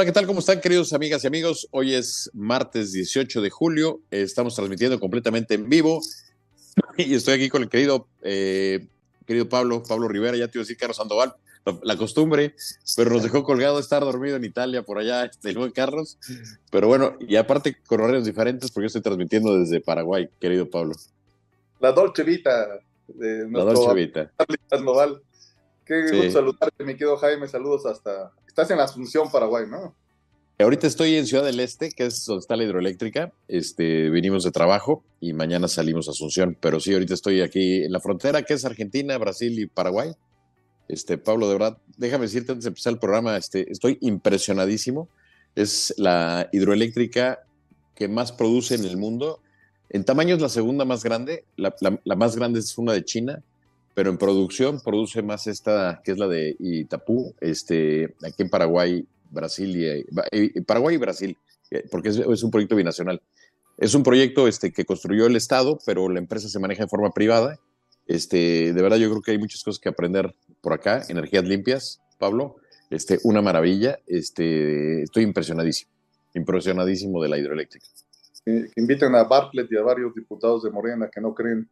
Hola, 0.00 0.06
¿qué 0.06 0.12
tal? 0.12 0.26
¿Cómo 0.26 0.40
están, 0.40 0.62
queridos 0.62 0.94
amigas 0.94 1.24
y 1.24 1.26
amigos? 1.26 1.68
Hoy 1.72 1.92
es 1.92 2.30
martes 2.32 2.92
18 2.92 3.42
de 3.42 3.50
julio. 3.50 4.00
Estamos 4.10 4.54
transmitiendo 4.54 4.98
completamente 4.98 5.52
en 5.52 5.68
vivo. 5.68 6.00
Y 6.96 7.14
estoy 7.14 7.34
aquí 7.34 7.50
con 7.50 7.60
el 7.60 7.68
querido, 7.68 8.08
eh, 8.22 8.86
querido 9.26 9.50
Pablo, 9.50 9.82
Pablo 9.82 10.08
Rivera, 10.08 10.38
ya 10.38 10.48
te 10.48 10.56
iba 10.56 10.62
a 10.62 10.64
decir 10.64 10.78
Carlos 10.78 10.96
Sandoval, 10.96 11.34
la 11.82 11.98
costumbre, 11.98 12.54
pero 12.96 13.10
nos 13.10 13.22
dejó 13.22 13.44
colgado 13.44 13.78
estar 13.78 14.00
dormido 14.00 14.36
en 14.36 14.44
Italia, 14.44 14.82
por 14.84 14.96
allá, 14.96 15.30
el 15.44 15.58
buen 15.58 15.70
Carlos. 15.70 16.16
Pero 16.70 16.88
bueno, 16.88 17.18
y 17.20 17.36
aparte 17.36 17.76
con 17.86 18.00
horarios 18.00 18.24
diferentes, 18.24 18.70
porque 18.70 18.84
yo 18.84 18.86
estoy 18.86 19.02
transmitiendo 19.02 19.58
desde 19.58 19.82
Paraguay, 19.82 20.30
querido 20.40 20.70
Pablo. 20.70 20.94
La 21.78 21.92
Dolce 21.92 22.22
Vita 22.22 22.80
de 23.06 23.50
La 23.50 23.64
Dolce 23.64 23.92
Vita. 23.92 24.32
Sandoval. 24.70 25.20
Qué 25.84 26.02
gusto 26.02 26.30
saludarte, 26.30 26.84
mi 26.84 26.94
querido 26.94 27.18
Jaime. 27.18 27.48
Saludos 27.48 27.84
hasta. 27.84 28.32
Estás 28.46 28.70
en 28.70 28.78
la 28.78 28.84
Asunción, 28.84 29.30
Paraguay, 29.30 29.64
¿no? 29.68 29.94
Ahorita 30.60 30.86
estoy 30.86 31.16
en 31.16 31.26
Ciudad 31.26 31.42
del 31.42 31.58
Este, 31.58 31.90
que 31.90 32.04
es 32.04 32.26
donde 32.26 32.40
está 32.40 32.54
la 32.54 32.64
hidroeléctrica. 32.64 33.32
Este, 33.48 34.10
vinimos 34.10 34.44
de 34.44 34.50
trabajo 34.50 35.02
y 35.18 35.32
mañana 35.32 35.68
salimos 35.68 36.06
a 36.06 36.10
Asunción. 36.10 36.54
Pero 36.60 36.80
sí, 36.80 36.92
ahorita 36.92 37.14
estoy 37.14 37.40
aquí 37.40 37.84
en 37.84 37.92
la 37.92 37.98
frontera, 37.98 38.42
que 38.42 38.52
es 38.52 38.66
Argentina, 38.66 39.16
Brasil 39.16 39.58
y 39.58 39.66
Paraguay. 39.66 40.12
Este, 40.86 41.16
Pablo, 41.16 41.48
de 41.48 41.54
verdad, 41.54 41.78
déjame 41.96 42.26
decirte 42.26 42.52
antes 42.52 42.64
de 42.64 42.68
empezar 42.68 42.92
el 42.92 42.98
programa, 42.98 43.38
este, 43.38 43.72
estoy 43.72 43.96
impresionadísimo. 44.02 45.08
Es 45.54 45.94
la 45.96 46.46
hidroeléctrica 46.52 47.38
que 47.94 48.08
más 48.08 48.30
produce 48.30 48.74
en 48.74 48.84
el 48.84 48.98
mundo. 48.98 49.40
En 49.88 50.04
tamaño 50.04 50.34
es 50.34 50.42
la 50.42 50.50
segunda 50.50 50.84
más 50.84 51.02
grande. 51.02 51.44
La, 51.56 51.74
más 52.16 52.36
grande 52.36 52.60
es 52.60 52.76
una 52.76 52.92
de 52.92 53.04
China 53.04 53.42
pero 53.92 54.08
en 54.08 54.18
producción 54.18 54.80
produce 54.80 55.20
más 55.20 55.46
esta, 55.46 56.00
que 56.02 56.12
es 56.12 56.18
la 56.18 56.28
de 56.28 56.56
Itapú, 56.58 57.34
este, 57.40 58.14
aquí 58.22 58.42
en 58.44 58.48
Paraguay, 58.48 59.04
Brasil 59.30 60.06
y, 60.32 60.60
Paraguay 60.62 60.96
y 60.96 60.98
Brasil, 60.98 61.38
eh, 61.70 61.84
porque 61.90 62.10
es, 62.10 62.18
es, 62.18 62.42
un 62.42 62.50
proyecto 62.50 62.76
binacional. 62.76 63.22
Es 63.78 63.94
un 63.94 64.02
proyecto 64.02 64.46
este, 64.46 64.72
que 64.72 64.84
construyó 64.84 65.26
el 65.26 65.36
Estado, 65.36 65.78
pero 65.86 66.08
la 66.08 66.18
empresa 66.18 66.48
se 66.48 66.58
maneja 66.58 66.84
de 66.84 66.88
forma 66.88 67.10
privada. 67.12 67.58
Este, 68.06 68.72
de 68.72 68.82
verdad, 68.82 68.98
yo 68.98 69.08
creo 69.08 69.22
que 69.22 69.30
hay 69.30 69.38
muchas 69.38 69.62
cosas 69.62 69.80
que 69.80 69.88
aprender 69.88 70.34
por 70.60 70.72
acá, 70.72 71.02
energías 71.08 71.44
limpias, 71.44 72.00
Pablo. 72.18 72.56
Este, 72.90 73.18
una 73.22 73.40
maravilla. 73.40 73.98
Este, 74.06 75.02
estoy 75.02 75.22
impresionadísimo, 75.22 75.90
impresionadísimo 76.34 77.22
de 77.22 77.28
la 77.28 77.38
hidroeléctrica. 77.38 77.86
Que, 78.44 78.68
que 78.74 78.80
inviten 78.80 79.14
a 79.14 79.24
Bartlett 79.24 79.70
y 79.70 79.76
a 79.76 79.82
varios 79.82 80.14
diputados 80.14 80.62
de 80.64 80.70
Morena 80.70 81.08
que 81.08 81.20
no 81.20 81.34
creen 81.34 81.68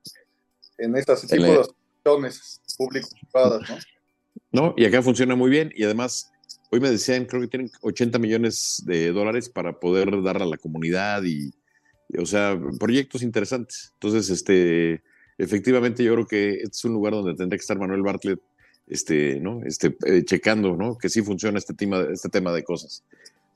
en 0.79 0.97
estas 0.97 1.27
tipos 1.27 1.67
de 1.67 2.31
públicos 2.77 3.11
privadas, 3.33 3.69
¿no? 3.69 3.77
No, 4.51 4.75
y 4.77 4.87
acá 4.87 5.03
funciona 5.03 5.35
muy 5.35 5.51
bien 5.51 5.73
y 5.75 5.85
además 5.85 6.33
hoy 6.71 6.81
me 6.81 6.91
decían, 6.91 7.25
creo 7.25 7.43
que 7.43 7.49
tienen 7.49 7.71
80 7.81 8.19
millones 8.19 8.83
de 8.87 9.13
dólares 9.13 9.49
para 9.49 9.79
poder 9.79 10.23
dar 10.23 10.43
a 10.43 10.47
la 10.47 10.57
comunidad 10.57 11.23
y, 11.25 11.53
y, 12.09 12.19
o 12.19 12.27
sea, 12.27 12.59
proyectos 12.79 13.23
interesantes. 13.23 13.93
Entonces, 13.95 14.31
este, 14.31 15.03
efectivamente 15.39 16.05
yo 16.05 16.15
creo 16.15 16.27
que 16.27 16.55
este 16.55 16.69
es 16.69 16.85
un 16.85 16.93
lugar 16.93 17.15
donde 17.15 17.35
tendría 17.35 17.59
que 17.59 17.63
estar 17.63 17.79
Manuel 17.79 18.03
Bartlett, 18.03 18.41
este, 18.87 19.39
¿no? 19.41 19.63
Este, 19.65 19.97
eh, 20.07 20.25
checando, 20.25 20.77
¿no? 20.77 20.97
Que 20.97 21.09
sí 21.09 21.23
funciona 21.23 21.59
este 21.59 21.75
tema, 21.75 22.07
este 22.13 22.29
tema 22.29 22.53
de 22.53 22.65
cosas. 22.65 23.05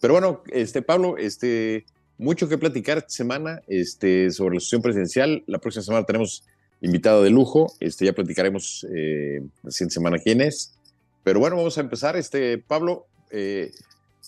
Pero 0.00 0.14
bueno, 0.14 0.42
este, 0.48 0.82
Pablo, 0.82 1.16
este, 1.16 1.86
mucho 2.18 2.48
que 2.48 2.58
platicar 2.58 2.98
esta 2.98 3.10
semana, 3.10 3.62
este, 3.66 4.30
sobre 4.30 4.56
la 4.56 4.60
sesión 4.60 4.82
presidencial. 4.82 5.42
La 5.46 5.58
próxima 5.58 5.82
semana 5.82 6.04
tenemos 6.04 6.44
invitado 6.80 7.22
de 7.22 7.30
lujo. 7.30 7.72
Este, 7.80 8.04
ya 8.04 8.12
platicaremos 8.12 8.86
eh, 8.94 9.42
la 9.62 9.70
siguiente 9.70 9.94
semana 9.94 10.18
quién 10.18 10.40
es. 10.40 10.74
Pero 11.24 11.40
bueno, 11.40 11.56
vamos 11.56 11.78
a 11.78 11.82
empezar. 11.82 12.16
Este, 12.16 12.58
Pablo, 12.58 13.06
eh, 13.30 13.72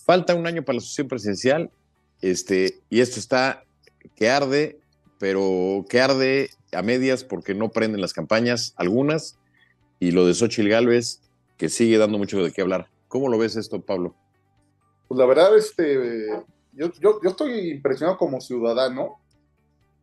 falta 0.04 0.34
un 0.34 0.46
año 0.46 0.64
para 0.64 0.76
la 0.76 0.80
sesión 0.80 1.08
presidencial. 1.08 1.70
Este, 2.20 2.80
y 2.88 3.00
esto 3.00 3.18
está 3.18 3.64
que 4.16 4.28
arde, 4.28 4.78
pero 5.18 5.84
que 5.88 6.00
arde 6.00 6.50
a 6.72 6.82
medias 6.82 7.24
porque 7.24 7.54
no 7.54 7.70
prenden 7.70 8.00
las 8.00 8.12
campañas, 8.12 8.74
algunas, 8.76 9.38
y 10.00 10.10
lo 10.10 10.26
de 10.26 10.34
Xochitl 10.34 10.68
Galvez, 10.68 11.20
que 11.56 11.68
sigue 11.68 11.98
dando 11.98 12.18
mucho 12.18 12.42
de 12.42 12.52
qué 12.52 12.62
hablar. 12.62 12.88
¿Cómo 13.08 13.28
lo 13.28 13.38
ves 13.38 13.56
esto, 13.56 13.80
Pablo? 13.80 14.14
Pues 15.08 15.18
la 15.18 15.26
verdad, 15.26 15.56
este, 15.56 16.28
yo, 16.72 16.92
yo, 17.00 17.20
yo 17.22 17.30
estoy 17.30 17.70
impresionado 17.70 18.18
como 18.18 18.40
ciudadano 18.40 19.20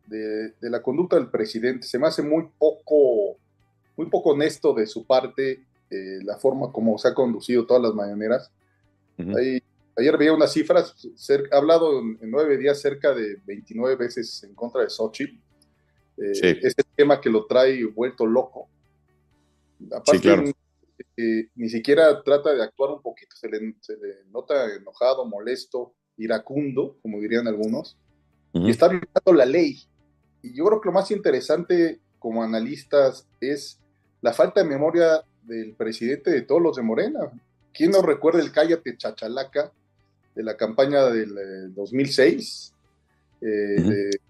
de, 0.06 0.52
de, 0.60 0.70
la 0.70 0.82
conducta 0.82 1.16
del 1.16 1.30
presidente. 1.30 1.86
Se 1.86 1.98
me 1.98 2.06
hace 2.06 2.22
muy 2.22 2.48
poco, 2.58 3.36
muy 3.96 4.08
poco 4.08 4.30
honesto 4.30 4.72
de 4.72 4.86
su 4.86 5.04
parte 5.04 5.64
eh, 5.92 6.18
la 6.24 6.38
forma 6.38 6.72
como 6.72 6.98
se 6.98 7.08
ha 7.08 7.14
conducido 7.14 7.66
todas 7.66 7.82
las 7.82 7.94
mañaneras. 7.94 8.50
Uh 9.18 9.22
-huh. 9.22 9.38
Ahí, 9.38 9.62
ayer 9.96 10.16
veía 10.16 10.32
unas 10.32 10.52
cifras, 10.52 10.94
ha 11.52 11.56
hablado 11.56 12.00
en, 12.00 12.18
en, 12.20 12.30
nueve 12.30 12.56
días 12.56 12.80
cerca 12.80 13.14
de 13.14 13.36
29 13.44 13.96
veces 13.96 14.42
en 14.44 14.54
contra 14.54 14.82
de 14.82 14.90
Xochitl. 14.90 15.36
Eh, 16.18 16.34
sí. 16.34 16.46
Ese 16.62 16.82
tema 16.96 17.20
que 17.20 17.30
lo 17.30 17.46
trae 17.46 17.84
vuelto 17.84 18.26
loco. 18.26 18.68
Aparte, 19.86 20.12
sí, 20.12 20.20
claro. 20.20 20.44
eh, 21.16 21.48
ni 21.54 21.68
siquiera 21.68 22.22
trata 22.22 22.54
de 22.54 22.62
actuar 22.62 22.90
un 22.90 23.02
poquito, 23.02 23.34
se 23.36 23.48
le, 23.48 23.74
se 23.80 23.96
le 23.96 24.24
nota 24.30 24.74
enojado, 24.74 25.26
molesto, 25.26 25.94
iracundo, 26.16 26.98
como 27.02 27.18
dirían 27.20 27.48
algunos, 27.48 27.96
uh 28.52 28.60
-huh. 28.60 28.66
y 28.68 28.70
está 28.70 28.88
violando 28.88 29.32
la 29.34 29.44
ley 29.46 29.86
y 30.42 30.54
yo 30.54 30.64
creo 30.66 30.80
que 30.80 30.88
lo 30.88 30.92
más 30.92 31.10
interesante 31.10 32.00
como 32.18 32.42
analistas 32.42 33.26
es 33.40 33.80
la 34.20 34.32
falta 34.32 34.62
de 34.62 34.68
memoria 34.68 35.24
del 35.42 35.74
presidente 35.74 36.30
de 36.30 36.42
todos 36.42 36.62
los 36.62 36.76
de 36.76 36.82
Morena. 36.82 37.20
¿Quién 37.72 37.90
no 37.90 38.02
recuerda 38.02 38.40
el 38.40 38.52
cállate 38.52 38.96
chachalaca 38.96 39.72
de 40.34 40.42
la 40.42 40.56
campaña 40.56 41.04
del 41.06 41.30
eh, 41.38 41.68
2006? 41.74 42.74
Eh, 43.40 43.46
uh 43.46 43.48
-huh. 43.48 43.88
de, 43.88 44.20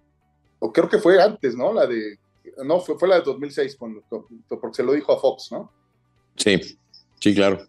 o 0.60 0.72
creo 0.72 0.88
que 0.88 0.98
fue 0.98 1.20
antes, 1.20 1.56
¿no? 1.56 1.72
La 1.72 1.86
de, 1.86 2.18
no, 2.64 2.80
fue, 2.80 2.98
fue 2.98 3.08
la 3.08 3.16
de 3.16 3.22
2006, 3.22 3.76
cuando, 3.76 4.02
porque 4.48 4.76
se 4.76 4.82
lo 4.82 4.92
dijo 4.92 5.12
a 5.12 5.20
Fox, 5.20 5.50
¿no? 5.52 5.70
Sí, 6.36 6.78
sí, 7.20 7.34
claro. 7.34 7.66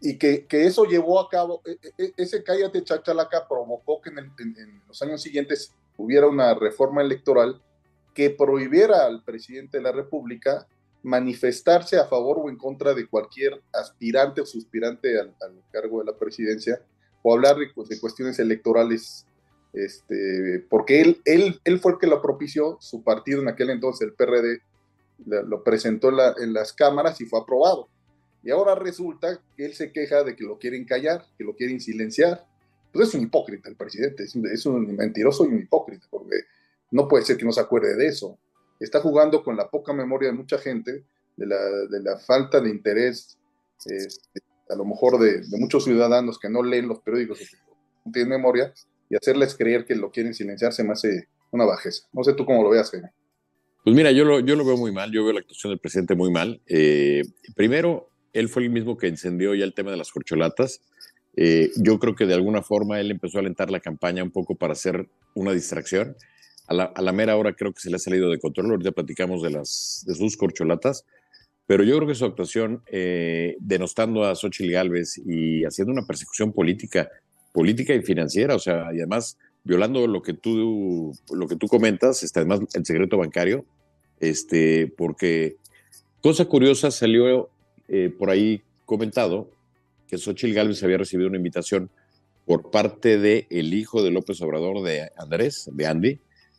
Y 0.00 0.16
que, 0.16 0.46
que 0.46 0.66
eso 0.66 0.84
llevó 0.84 1.20
a 1.20 1.28
cabo, 1.28 1.60
e, 1.66 1.76
e, 1.98 2.12
ese 2.16 2.42
cállate 2.42 2.84
chachalaca 2.84 3.46
provocó 3.48 4.00
que 4.00 4.10
en, 4.10 4.18
el, 4.18 4.30
en, 4.38 4.56
en 4.56 4.82
los 4.86 5.02
años 5.02 5.20
siguientes 5.20 5.72
hubiera 5.96 6.28
una 6.28 6.54
reforma 6.54 7.02
electoral 7.02 7.60
que 8.14 8.30
prohibiera 8.30 9.06
al 9.06 9.22
presidente 9.24 9.78
de 9.78 9.82
la 9.82 9.92
República 9.92 10.66
manifestarse 11.02 11.96
a 11.96 12.06
favor 12.06 12.38
o 12.40 12.50
en 12.50 12.56
contra 12.56 12.94
de 12.94 13.06
cualquier 13.06 13.60
aspirante 13.72 14.40
o 14.40 14.46
suspirante 14.46 15.18
al, 15.18 15.34
cargo 15.70 16.00
de 16.00 16.06
la 16.06 16.16
presidencia 16.16 16.80
o 17.22 17.32
hablar 17.32 17.56
de, 17.56 17.66
de, 17.66 18.00
cuestiones 18.00 18.38
electorales, 18.38 19.26
este, 19.72 20.64
porque 20.68 21.00
él, 21.00 21.20
él, 21.24 21.60
él 21.64 21.78
fue 21.78 21.92
el 21.92 21.98
que 21.98 22.06
lo 22.06 22.22
propició, 22.22 22.78
su 22.80 23.02
partido 23.02 23.42
en 23.42 23.48
aquel 23.48 23.70
entonces, 23.70 24.08
el 24.08 24.14
PRD, 24.14 24.62
lo 25.26 25.64
presentó 25.64 26.10
en 26.38 26.52
las 26.52 26.72
cámaras 26.72 27.20
y 27.20 27.26
fue 27.26 27.40
aprobado. 27.40 27.88
Y 28.44 28.50
ahora 28.50 28.76
resulta 28.76 29.40
que 29.56 29.66
él 29.66 29.74
se 29.74 29.90
queja 29.90 30.22
de 30.22 30.36
que 30.36 30.44
lo 30.44 30.58
quieren 30.58 30.84
callar, 30.84 31.24
que 31.36 31.44
lo 31.44 31.56
quieren 31.56 31.80
silenciar 31.80 32.46
pues 32.92 33.08
es 33.08 33.14
un 33.14 33.22
hipócrita 33.22 33.68
el 33.68 33.76
presidente, 33.76 34.24
es 34.24 34.34
un, 34.34 34.46
es 34.46 34.66
un, 34.66 34.96
mentiroso 34.96 35.44
y 35.44 35.48
un 35.48 35.60
hipócrita, 35.60 36.06
porque 36.10 36.36
no 36.90 37.06
puede 37.06 37.24
ser 37.24 37.36
que 37.36 37.44
no 37.44 37.52
se 37.52 37.60
acuerde 37.60 37.96
de 37.96 38.06
eso. 38.06 38.38
Está 38.80 39.00
jugando 39.00 39.42
con 39.42 39.56
la 39.56 39.68
poca 39.68 39.92
memoria 39.92 40.30
de 40.30 40.36
mucha 40.36 40.58
gente, 40.58 41.04
de 41.36 41.46
la, 41.46 41.56
de 41.56 42.02
la 42.02 42.18
falta 42.18 42.60
de 42.60 42.70
interés, 42.70 43.38
eh, 43.86 44.08
a 44.68 44.76
lo 44.76 44.84
mejor 44.84 45.18
de, 45.18 45.40
de, 45.40 45.58
muchos 45.58 45.84
ciudadanos 45.84 46.38
que 46.38 46.48
no 46.48 46.62
leen 46.62 46.88
los 46.88 47.00
periódicos, 47.00 47.40
no 48.04 48.12
tienen 48.12 48.30
memoria, 48.30 48.72
y 49.08 49.16
hacerles 49.16 49.56
creer 49.56 49.84
que 49.84 49.94
lo 49.94 50.10
quieren 50.10 50.34
silenciar 50.34 50.72
se 50.72 50.84
me 50.84 50.92
hace 50.92 51.28
una 51.50 51.64
bajeza. 51.64 52.06
No 52.12 52.22
sé 52.24 52.34
tú 52.34 52.44
cómo 52.44 52.62
lo 52.62 52.70
veas, 52.70 52.90
Jaime. 52.90 53.10
Pues 53.84 53.96
mira, 53.96 54.12
yo 54.12 54.24
lo, 54.24 54.40
yo 54.40 54.54
lo 54.54 54.64
veo 54.64 54.76
muy 54.76 54.92
mal, 54.92 55.10
yo 55.12 55.24
veo 55.24 55.32
la 55.32 55.40
actuación 55.40 55.70
del 55.70 55.78
presidente 55.78 56.14
muy 56.14 56.30
mal. 56.30 56.60
Eh, 56.66 57.22
primero, 57.54 58.10
él 58.32 58.48
fue 58.48 58.64
el 58.64 58.70
mismo 58.70 58.98
que 58.98 59.06
encendió 59.06 59.54
ya 59.54 59.64
el 59.64 59.74
tema 59.74 59.90
de 59.90 59.96
las 59.96 60.10
corcholatas. 60.10 60.82
Eh, 61.36 61.70
yo 61.76 61.98
creo 61.98 62.14
que 62.14 62.26
de 62.26 62.34
alguna 62.34 62.62
forma 62.62 63.00
él 63.00 63.10
empezó 63.10 63.38
a 63.38 63.40
alentar 63.40 63.70
la 63.70 63.80
campaña 63.80 64.22
un 64.22 64.30
poco 64.30 64.56
para 64.56 64.72
hacer 64.72 65.08
una 65.34 65.52
distracción. 65.52 66.16
A 66.68 66.74
la, 66.74 66.84
a 66.84 67.02
la, 67.02 67.12
mera 67.12 67.36
hora 67.36 67.54
creo 67.54 67.72
que 67.72 67.80
se 67.80 67.90
le 67.90 67.96
ha 67.96 67.98
salido 67.98 68.30
de 68.30 68.38
control. 68.38 68.70
Ahorita 68.70 68.92
platicamos 68.92 69.42
de, 69.42 69.50
las, 69.50 70.04
de 70.06 70.14
sus 70.14 70.36
corcholatas. 70.36 71.04
Pero 71.68 71.84
yo 71.84 71.96
creo 71.96 72.08
que 72.08 72.14
su 72.14 72.24
actuación, 72.24 72.82
eh, 72.86 73.56
denostando 73.60 74.24
a 74.24 74.34
Xochitl 74.34 74.72
Galvez 74.72 75.18
y 75.18 75.64
haciendo 75.64 75.92
una 75.92 76.06
persecución 76.06 76.50
política, 76.52 77.10
política 77.52 77.92
y 77.94 78.00
financiera, 78.00 78.54
o 78.54 78.58
sea, 78.58 78.86
y 78.94 78.96
además 78.96 79.36
violando 79.64 80.06
lo 80.06 80.22
que 80.22 80.32
tú, 80.32 81.12
lo 81.30 81.46
que 81.46 81.56
tú 81.56 81.68
comentas, 81.68 82.22
este, 82.22 82.40
además 82.40 82.60
el 82.72 82.86
secreto 82.86 83.18
bancario, 83.18 83.66
este, 84.18 84.86
porque 84.96 85.56
cosa 86.22 86.46
curiosa 86.46 86.90
salió 86.90 87.50
eh, 87.88 88.10
por 88.18 88.30
ahí 88.30 88.62
comentado 88.86 89.50
que 90.06 90.16
Xochitl 90.16 90.54
Gálvez 90.54 90.82
había 90.82 90.96
recibido 90.96 91.28
una 91.28 91.36
invitación 91.36 91.90
por 92.46 92.70
parte 92.70 93.18
del 93.18 93.46
el 93.50 93.74
hijo 93.74 94.02
de 94.02 94.10
López 94.10 94.40
Obrador, 94.40 94.82
de 94.82 95.10
Andrés, 95.18 95.68
de 95.70 95.86
Andy, 95.86 96.18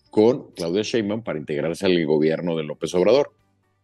con 0.09 0.51
Claudia 0.56 0.81
Sheinbaum 0.81 1.23
para 1.23 1.39
integrarse 1.39 1.85
al 1.85 2.06
gobierno 2.06 2.56
de 2.56 2.63
López 2.63 2.94
Obrador. 2.95 3.31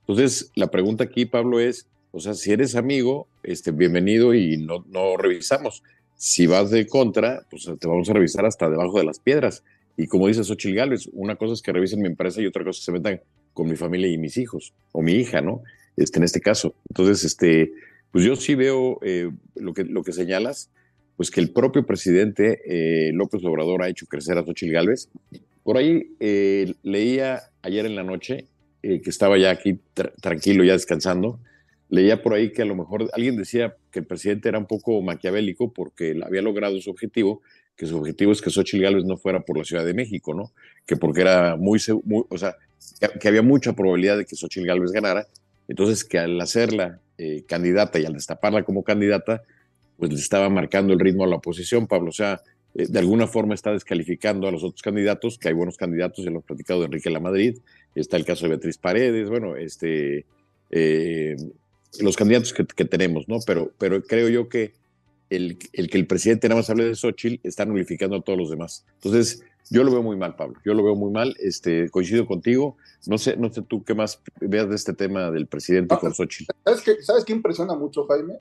Entonces, 0.01 0.51
la 0.55 0.71
pregunta 0.71 1.03
aquí, 1.03 1.25
Pablo, 1.25 1.59
es, 1.59 1.87
o 2.11 2.19
sea, 2.19 2.33
si 2.33 2.51
eres 2.51 2.75
amigo, 2.75 3.27
este, 3.43 3.71
bienvenido 3.71 4.33
y 4.33 4.57
no, 4.57 4.85
no 4.87 5.17
revisamos. 5.17 5.83
si 6.15 6.47
vas 6.47 6.71
de 6.71 6.87
contra, 6.87 7.45
pues 7.49 7.69
te 7.79 7.87
vamos 7.87 8.09
a 8.09 8.13
revisar 8.13 8.45
hasta 8.45 8.69
debajo 8.69 8.97
de 8.97 9.05
las 9.05 9.19
piedras. 9.19 9.63
Y 9.97 10.07
como 10.07 10.27
dice 10.27 10.43
Xochitl 10.43 10.75
Gálvez, 10.75 11.09
una 11.13 11.35
cosa 11.35 11.53
es 11.53 11.61
que 11.61 11.71
revisen 11.71 12.01
mi 12.01 12.07
empresa 12.07 12.41
y 12.41 12.45
otra 12.45 12.63
cosa 12.63 12.77
es 12.77 12.79
que 12.79 12.85
se 12.85 12.91
metan 12.91 13.21
con 13.53 13.67
mi 13.67 13.75
familia 13.75 14.07
y 14.09 14.17
mis 14.17 14.37
hijos, 14.37 14.73
o 14.91 15.01
mi 15.01 15.13
hija, 15.13 15.41
¿no? 15.41 15.63
Este, 15.95 16.19
en 16.19 16.23
este 16.25 16.41
caso. 16.41 16.75
Entonces, 16.89 17.23
este, 17.23 17.71
pues 18.11 18.25
yo 18.25 18.35
sí 18.35 18.55
veo 18.55 18.99
eh, 19.01 19.31
lo, 19.55 19.73
que, 19.73 19.85
lo 19.85 20.03
que 20.03 20.11
señalas, 20.11 20.69
pues 21.15 21.31
que 21.31 21.39
el 21.39 21.51
propio 21.51 21.85
presidente 21.85 22.61
eh, 22.65 23.11
López 23.13 23.43
Obrador 23.45 23.81
ha 23.81 23.89
hecho 23.89 24.05
crecer 24.05 24.37
a 24.37 24.43
Xochitl 24.43 24.73
Gálvez. 24.73 25.09
Por 25.65 25.77
ahí 25.77 26.15
eh, 26.19 26.75
leía 26.83 27.41
ayer 27.63 27.87
en 27.87 27.95
la 27.95 28.03
noche, 28.03 28.45
que 28.83 29.09
estaba 29.09 29.35
ya 29.39 29.49
aquí 29.49 29.79
tranquilo, 30.21 30.63
ya 30.63 30.73
descansando, 30.73 31.39
leía 31.89 32.21
por 32.21 32.35
ahí 32.35 32.51
que 32.51 32.61
a 32.61 32.65
lo 32.65 32.75
mejor 32.75 33.09
alguien 33.13 33.35
decía 33.35 33.75
que 33.89 33.97
el 33.97 34.05
presidente 34.05 34.47
era 34.47 34.59
un 34.59 34.67
poco 34.67 35.01
maquiavélico 35.01 35.73
porque 35.73 36.15
había 36.23 36.43
logrado 36.43 36.79
su 36.81 36.91
objetivo, 36.91 37.41
que 37.75 37.87
su 37.87 37.97
objetivo 37.97 38.31
es 38.31 38.43
que 38.43 38.51
Xochitl 38.51 38.83
Gálvez 38.83 39.05
no 39.05 39.17
fuera 39.17 39.39
por 39.39 39.57
la 39.57 39.63
Ciudad 39.63 39.83
de 39.83 39.95
México, 39.95 40.35
¿no? 40.35 40.51
Que 40.85 40.97
porque 40.97 41.21
era 41.21 41.55
muy, 41.55 41.79
o 42.29 42.37
sea, 42.37 42.55
que, 43.19 43.27
había 43.27 43.41
mucha 43.41 43.73
probabilidad 43.73 44.17
de 44.17 44.25
que 44.25 44.35
Xochitl 44.35 44.67
Gálvez 44.67 44.91
ganara, 44.91 45.25
entonces 45.67 46.03
que 46.03 46.19
al 46.19 46.39
hacerla 46.39 46.99
eh, 47.17 47.43
candidata 47.47 47.97
y 47.97 48.05
al 48.05 48.13
destaparla 48.13 48.61
como 48.63 48.83
candidata, 48.83 49.41
pues 49.97 50.11
le 50.11 50.19
estaba 50.19 50.47
marcando 50.49 50.93
el 50.93 50.99
ritmo 50.99 51.23
a 51.23 51.27
la 51.27 51.37
oposición, 51.37 51.87
Pablo, 51.87 52.09
o 52.09 52.13
sea, 52.13 52.41
eh, 52.75 52.85
de 52.87 52.99
alguna 52.99 53.27
forma 53.27 53.53
está 53.53 53.71
descalificando 53.71 54.47
a 54.47 54.51
los 54.51 54.63
otros 54.63 54.81
candidatos, 54.81 55.37
que 55.37 55.47
hay 55.47 55.53
buenos 55.53 55.77
candidatos, 55.77 56.23
ya 56.23 56.25
lo 56.25 56.37
hemos 56.37 56.45
platicado 56.45 56.81
de 56.81 56.85
Enrique 56.87 57.09
La 57.09 57.19
Madrid, 57.19 57.57
está 57.95 58.17
el 58.17 58.25
caso 58.25 58.45
de 58.45 58.49
Beatriz 58.49 58.77
Paredes, 58.77 59.29
bueno, 59.29 59.55
este... 59.55 60.25
Eh, 60.71 61.35
los 61.99 62.15
candidatos 62.15 62.53
que, 62.53 62.85
tenemos, 62.85 63.27
¿no? 63.27 63.37
Pero, 63.45 63.71
pero 63.77 64.03
creo 64.03 64.29
yo 64.29 64.49
que 64.49 64.73
el, 65.29 65.57
el, 65.73 65.89
que 65.89 65.97
el 65.97 66.07
presidente 66.07 66.47
nada 66.49 66.59
más 66.59 66.69
hable 66.69 66.85
de 66.85 66.95
Xochitl 66.95 67.39
está 67.47 67.65
nulificando 67.65 68.17
a 68.17 68.21
todos 68.21 68.37
los 68.37 68.49
demás. 68.49 68.85
Entonces, 68.95 69.43
yo 69.69 69.83
lo 69.83 69.91
veo 69.91 70.03
muy 70.03 70.15
mal, 70.15 70.35
Pablo. 70.35 70.59
Yo 70.63 70.73
lo 70.73 70.83
veo 70.83 70.95
muy 70.95 71.11
mal. 71.11 71.35
Este, 71.39 71.89
coincido 71.89 72.25
contigo. 72.25 72.77
No 73.07 73.17
sé, 73.17 73.35
no 73.37 73.51
sé 73.51 73.61
tú 73.61 73.83
qué 73.83 73.93
más 73.93 74.21
veas 74.39 74.69
de 74.69 74.75
este 74.75 74.93
tema 74.93 75.31
del 75.31 75.47
presidente 75.47 75.95
con 75.99 76.13
Xochitl. 76.13 76.51
¿Sabes 76.63 76.81
qué, 76.81 77.01
¿Sabes 77.01 77.25
qué 77.25 77.33
impresiona 77.33 77.75
mucho, 77.75 78.05
Jaime? 78.05 78.35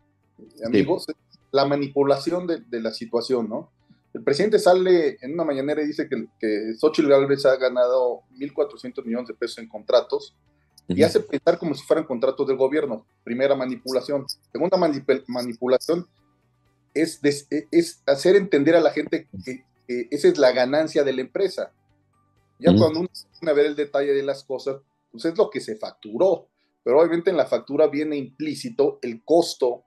Amigos, 0.65 1.07
la 1.53 1.65
manipulación 1.67 2.47
de, 2.47 2.61
de, 2.61 2.81
la 2.81 2.93
situación, 2.93 3.49
¿no? 3.49 3.71
El 4.15 4.23
presidente 4.23 4.59
sale 4.59 5.19
en 5.21 5.35
una 5.35 5.45
mañanera 5.45 5.83
y 5.83 5.89
dice 5.89 6.09
que, 6.09 6.27
que 6.39 6.75
Xochitl 6.79 7.09
Gálvez 7.09 7.45
ha 7.47 7.57
ganado 7.57 8.23
1.400 8.39 9.05
millones 9.05 9.29
de 9.29 9.35
pesos 9.35 9.59
en 9.59 9.69
contratos 9.69 10.37
y 10.89 11.03
hace 11.03 11.21
pensar 11.21 11.59
como 11.59 11.75
si 11.75 11.85
fueran 11.85 12.05
contratos 12.05 12.47
del 12.47 12.57
gobierno. 12.57 13.07
Primera 13.23 13.55
manipulación. 13.55 14.27
Segunda 14.53 14.77
manipulación 14.77 16.07
es, 16.93 17.21
es 17.71 18.03
hacer 18.07 18.37
entender 18.37 18.77
a 18.77 18.81
la 18.81 18.91
gente 18.91 19.29
que, 19.45 19.65
esa 19.87 20.29
es 20.29 20.39
la 20.39 20.53
ganancia 20.53 21.03
de 21.03 21.13
la 21.13 21.23
empresa. 21.23 21.73
Ya 22.59 22.75
cuando 22.77 23.01
uno 23.01 23.09
a 23.47 23.53
ver 23.53 23.67
el 23.67 23.77
detalle 23.77 24.13
de 24.13 24.23
las 24.23 24.45
cosas, 24.45 24.77
pues 25.11 25.25
es 25.25 25.37
lo 25.37 25.51
que 25.51 25.61
se 25.61 25.77
facturó, 25.77 26.49
pero 26.83 26.99
obviamente 26.99 27.31
en 27.31 27.37
la 27.37 27.47
factura 27.47 27.89
viene 27.89 28.17
implícito 28.17 28.99
el 29.03 29.23
costo 29.25 29.85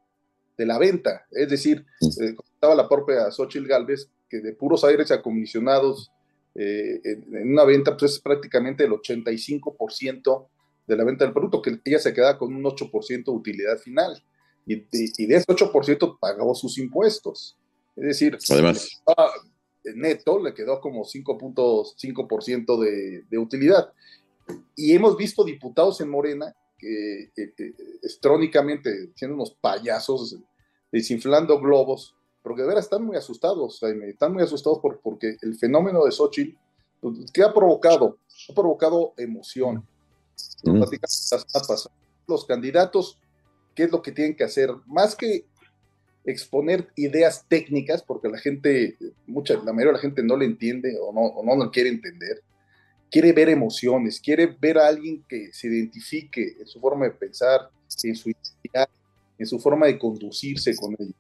de 0.58 0.66
la 0.66 0.78
venta. 0.78 1.26
Es 1.32 1.50
decir, 1.50 1.86
eh, 2.02 2.36
estaba 2.54 2.76
la 2.76 2.90
propia 2.90 3.32
Xochitl 3.32 3.68
Galvez, 3.68 4.10
que 4.30 4.40
de 4.40 4.54
puros 4.54 4.84
aires 4.84 5.12
acondicionados 5.12 6.12
eh, 6.56 7.00
en, 7.04 7.36
en, 7.36 7.52
una 7.52 7.64
venta, 7.66 7.96
pues 7.96 8.14
es 8.14 8.20
prácticamente 8.20 8.84
el 8.84 8.92
85% 8.92 10.48
de 10.88 10.96
la 10.96 11.04
venta 11.04 11.26
del 11.26 11.34
producto, 11.34 11.62
que 11.62 11.80
ella 11.86 12.00
se 12.00 12.14
queda 12.14 12.38
con 12.38 12.56
un 12.56 12.64
8% 12.64 13.26
de 13.26 13.32
utilidad 13.32 13.78
final. 13.78 14.24
Y, 14.66 14.76
de 14.76 15.36
ese 15.36 15.46
8% 15.48 16.18
pagó 16.20 16.54
sus 16.56 16.78
impuestos. 16.78 17.58
Es 17.96 18.04
decir, 18.04 18.38
Además. 18.50 19.02
neto 19.96 20.44
le 20.44 20.54
quedó 20.54 20.82
como 20.82 21.04
5.5% 21.06 22.80
de, 22.80 23.24
de 23.30 23.38
utilidad. 23.38 23.92
Y 24.76 24.94
hemos 24.94 25.18
visto 25.18 25.44
diputados 25.44 26.02
en 26.02 26.10
Morena 26.10 26.54
que, 26.78 27.32
estrónicamente, 28.04 29.12
siendo 29.16 29.36
unos 29.36 29.52
payasos, 29.52 30.38
desinflando 30.92 31.60
globos, 31.60 32.16
porque 32.48 32.62
de 32.62 32.70
veras 32.70 32.86
están 32.86 33.04
muy 33.04 33.18
asustados, 33.18 33.82
están 33.84 34.34
muy 34.34 34.44
asustados 34.44 34.80
por, 34.80 35.00
porque 35.02 35.38
el 35.42 35.56
fenómeno 35.56 36.06
de 36.06 36.12
Xochitl, 36.12 36.58
pues, 37.02 37.32
¿qué 37.32 37.44
ha 37.44 37.54
provocado? 37.54 38.18
Ha 38.50 38.54
provocado 38.54 39.14
emoción 39.18 39.86
los 42.28 42.46
candidatos, 42.46 43.20
¿qué 43.76 43.84
es 43.84 43.92
lo 43.92 44.02
que 44.02 44.12
tienen 44.12 44.36
que 44.36 44.44
hacer? 44.44 44.70
Más 44.86 45.16
que 45.16 45.46
exponer 46.26 46.90
ideas 46.96 47.46
técnicas, 47.48 48.04
porque 48.04 48.28
la 48.28 48.38
gente, 48.38 48.98
mucha, 49.26 49.56
la 49.56 49.72
mayoría 49.74 49.88
de 49.88 49.94
la 49.94 50.00
gente 50.00 50.24
no 50.24 50.36
le 50.36 50.46
entiende 50.46 50.98
o 51.02 51.14
no, 51.14 51.22
o 51.22 51.44
no 51.44 51.56
lo 51.56 51.72
quiere 51.72 51.90
entender, 51.90 52.44
quiere 53.10 53.32
ver 53.32 53.50
emociones, 53.50 54.20
quiere 54.20 54.48
ver 54.48 54.78
a 54.78 54.88
alguien 54.88 55.24
que 55.28 55.52
se 55.54 55.68
identifique 55.68 56.58
en 56.60 56.68
su 56.68 56.80
forma 56.80 57.06
de 57.06 57.12
pensar, 57.12 57.70
en 58.04 58.16
su 58.16 58.30
identidad, 58.30 58.90
en 59.38 59.46
su 59.46 59.60
forma 59.60 59.86
de 59.88 59.98
conducirse 59.98 60.76
con 60.76 60.96
ellos. 61.00 61.16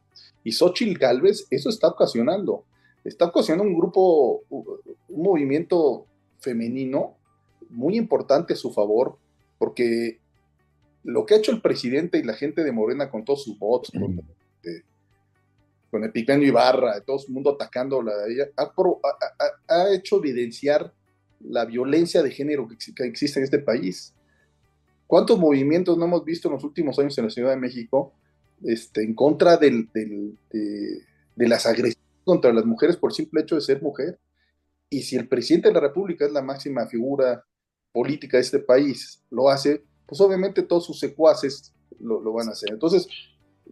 Y 0.47 0.53
Xochitl 0.53 0.97
Galvez 0.97 1.45
eso 1.49 1.67
está 1.67 1.89
ocasionando. 1.89 2.63
Está 3.03 3.25
ocasionando 3.25 3.69
un 3.69 3.77
grupo, 3.77 4.43
un 4.49 5.21
movimiento 5.21 6.05
femenino 6.39 7.17
muy 7.69 7.97
importante 7.97 8.53
a 8.53 8.55
su 8.55 8.71
favor, 8.71 9.17
porque 9.59 10.21
lo 11.03 11.25
que 11.25 11.33
ha 11.33 11.37
hecho 11.39 11.51
el 11.51 11.59
presidente 11.61 12.17
y 12.17 12.23
la 12.23 12.33
gente 12.33 12.63
de 12.63 12.71
Morena 12.71 13.11
con 13.11 13.25
todos 13.25 13.43
sus 13.43 13.59
bots, 13.59 13.91
con, 13.91 14.21
eh, 14.63 14.83
con 16.25 16.41
Ibarra, 16.41 17.01
todo 17.01 17.17
el 17.27 17.33
mundo 17.33 17.51
atacándola 17.51 18.13
a 18.13 18.27
ella, 18.29 18.45
ha, 19.67 19.93
hecho 19.93 20.19
evidenciar 20.19 20.93
la 21.41 21.65
violencia 21.65 22.23
de 22.23 22.31
género 22.31 22.69
que, 22.69 23.03
existe 23.03 23.41
en 23.41 23.43
este 23.43 23.59
país. 23.59 24.13
¿Cuántos 25.07 25.37
movimientos 25.37 25.97
no 25.97 26.05
hemos 26.05 26.23
visto 26.23 26.47
en 26.47 26.53
los 26.53 26.63
últimos 26.63 26.97
años 26.99 27.17
en 27.17 27.25
la 27.25 27.31
Ciudad 27.31 27.49
de 27.49 27.57
México 27.57 28.13
este, 28.63 29.03
en 29.03 29.13
contra 29.13 29.57
del, 29.57 29.89
de, 29.93 31.01
de, 31.35 31.47
las 31.47 31.65
agresiones 31.65 31.97
contra 32.23 32.51
las 32.51 32.65
mujeres 32.65 32.97
por 32.97 33.13
simple 33.13 33.41
hecho 33.41 33.55
de 33.55 33.61
ser 33.61 33.81
mujer? 33.81 34.19
Y 34.89 35.03
si 35.03 35.15
el 35.15 35.27
presidente 35.27 35.67
de 35.67 35.73
la 35.73 35.81
República 35.81 36.25
es 36.25 36.31
la 36.31 36.41
máxima 36.41 36.87
figura 36.87 37.43
política 37.91 38.37
de 38.37 38.43
este 38.43 38.59
país 38.59 39.23
lo 39.29 39.49
hace, 39.49 39.83
pues 40.05 40.21
obviamente 40.21 40.63
todos 40.63 40.85
sus 40.85 40.99
secuaces 40.99 41.73
lo, 41.99 42.31
van 42.31 42.47
a 42.49 42.51
hacer. 42.51 42.71
Entonces, 42.71 43.07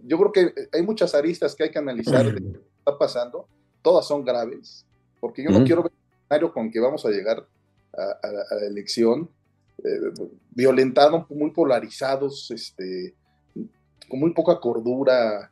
yo 0.03 0.17
creo 0.17 0.31
que 0.31 0.67
hay 0.71 0.81
muchas 0.81 1.15
aristas 1.15 1.55
que 1.55 1.63
hay 1.63 1.71
que 1.71 1.79
analizar 1.79 2.25
de 2.25 2.39
lo 2.39 2.53
que 2.53 2.67
está 2.79 2.97
pasando, 2.97 3.47
todas 3.81 4.07
son 4.07 4.25
graves, 4.25 4.85
porque 5.19 5.43
yo 5.43 5.51
no 5.51 5.63
quiero 5.63 5.83
ver 5.83 5.91
un 5.91 6.13
escenario 6.23 6.53
con 6.53 6.71
que 6.71 6.79
vamos 6.79 7.05
a 7.05 7.09
llegar 7.09 7.47
a, 7.93 8.27
la 8.31 8.65
elección 8.65 9.29
eh, 9.83 10.11
violentados, 10.51 11.29
muy 11.29 11.51
polarizados, 11.51 12.51
este, 12.51 13.15
con 14.07 14.19
muy 14.19 14.33
poca 14.33 14.59
cordura. 14.59 15.51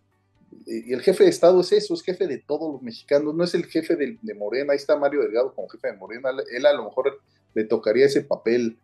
Y 0.66 0.94
el 0.94 1.02
jefe 1.02 1.24
de 1.24 1.30
Estado 1.30 1.62
es 1.62 1.72
eso, 1.72 1.94
es 1.94 2.04
jefe 2.04 2.28
de 2.28 2.38
todos 2.38 2.72
los 2.72 2.82
mexicanos, 2.82 3.34
no 3.34 3.44
es 3.44 3.54
el 3.54 3.66
jefe 3.66 3.96
de, 3.96 4.34
Morena, 4.36 4.74
ahí 4.74 4.78
está 4.78 4.96
Mario 4.96 5.22
Delgado 5.22 5.54
como 5.54 5.68
jefe 5.68 5.88
de 5.88 5.98
Morena, 5.98 6.30
él 6.52 6.66
a 6.66 6.74
lo 6.74 6.86
mejor 6.86 7.20
le 7.54 7.64
tocaría 7.66 8.06
ese 8.06 8.22
papel, 8.22 8.78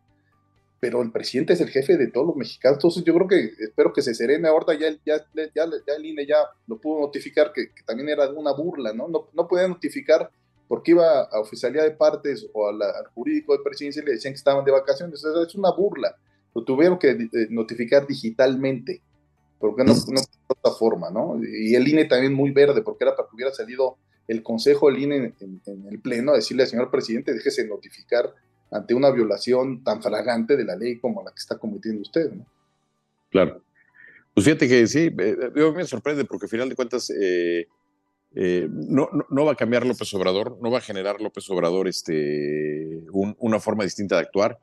pero 0.79 1.01
el 1.01 1.11
presidente 1.11 1.53
es 1.53 1.61
el 1.61 1.69
jefe 1.69 1.95
de 1.97 2.07
todos 2.07 2.27
los 2.27 2.35
mexicanos, 2.35 2.77
entonces 2.77 3.03
yo 3.03 3.13
creo 3.13 3.27
que 3.27 3.51
espero 3.59 3.93
que 3.93 4.01
se 4.01 4.15
serene 4.15 4.47
ahorita, 4.47 4.73
ya, 4.73 4.89
ya, 5.05 5.23
ya, 5.35 5.51
ya 5.55 5.93
el 5.95 6.05
INE 6.05 6.25
ya 6.25 6.37
lo 6.67 6.79
pudo 6.79 7.01
notificar 7.01 7.53
que, 7.53 7.67
también 7.85 8.09
era 8.09 8.29
una 8.31 8.51
burla, 8.51 8.91
¿no? 8.91 9.07
¿no? 9.07 9.29
No 9.31 9.47
podía 9.47 9.67
notificar 9.67 10.31
porque 10.67 10.91
iba 10.91 11.23
a 11.23 11.39
oficialidad 11.39 11.83
de 11.83 11.91
partes 11.91 12.47
o 12.53 12.67
al 12.67 12.79
jurídico 13.13 13.57
de 13.57 13.63
presidencia 13.63 14.01
y 14.01 14.05
le 14.05 14.11
decían 14.13 14.33
que 14.33 14.37
estaban 14.37 14.65
de 14.65 14.71
vacaciones, 14.71 15.23
es 15.23 15.55
una 15.55 15.71
burla, 15.71 16.15
lo 16.53 16.63
tuvieron 16.63 16.97
que 16.97 17.09
eh, 17.09 17.47
notificar 17.49 18.07
digitalmente, 18.07 19.01
porque 19.59 19.83
no, 19.83 19.93
no 19.93 20.21
de 20.21 20.27
otra 20.47 20.73
forma, 20.73 21.09
¿no? 21.11 21.39
Y 21.43 21.75
el 21.75 21.87
INE 21.87 22.05
también 22.05 22.33
muy 22.33 22.51
verde, 22.51 22.81
porque 22.81 23.03
era 23.03 23.15
para 23.15 23.27
que 23.27 23.35
hubiera 23.35 23.53
salido 23.53 23.97
el 24.27 24.41
consejo 24.43 24.89
del 24.89 25.03
INE 25.03 25.33
en, 25.39 25.61
en 25.65 25.87
el 25.87 25.99
pleno 25.99 26.31
a 26.31 26.35
decirle 26.35 26.63
al 26.63 26.69
señor 26.69 26.89
presidente, 26.89 27.33
déjese 27.33 27.67
notificar 27.67 28.33
ante 28.71 28.93
una 28.93 29.11
violación 29.11 29.83
tan 29.83 30.01
flagrante 30.01 30.55
de 30.55 30.65
la 30.65 30.75
ley 30.75 30.99
como 30.99 31.23
la 31.23 31.31
que 31.31 31.39
está 31.39 31.57
cometiendo 31.57 32.01
usted. 32.01 32.31
¿no? 32.31 32.45
Claro. 33.29 33.63
Pues 34.33 34.45
fíjate 34.45 34.67
que 34.67 34.87
sí, 34.87 35.09
eh, 35.17 35.71
me 35.75 35.85
sorprende 35.85 36.25
porque 36.25 36.45
al 36.45 36.49
final 36.49 36.69
de 36.69 36.75
cuentas 36.75 37.09
eh, 37.09 37.67
eh, 38.35 38.67
no, 38.69 39.09
no, 39.29 39.45
va 39.45 39.53
a 39.53 39.55
cambiar 39.55 39.85
López 39.85 40.13
Obrador, 40.13 40.57
no 40.61 40.69
va 40.69 40.77
a 40.77 40.81
generar 40.81 41.19
López 41.19 41.49
Obrador 41.49 41.87
este, 41.87 43.03
una 43.11 43.59
forma 43.59 43.83
distinta 43.83 44.15
de 44.15 44.21
actuar. 44.21 44.59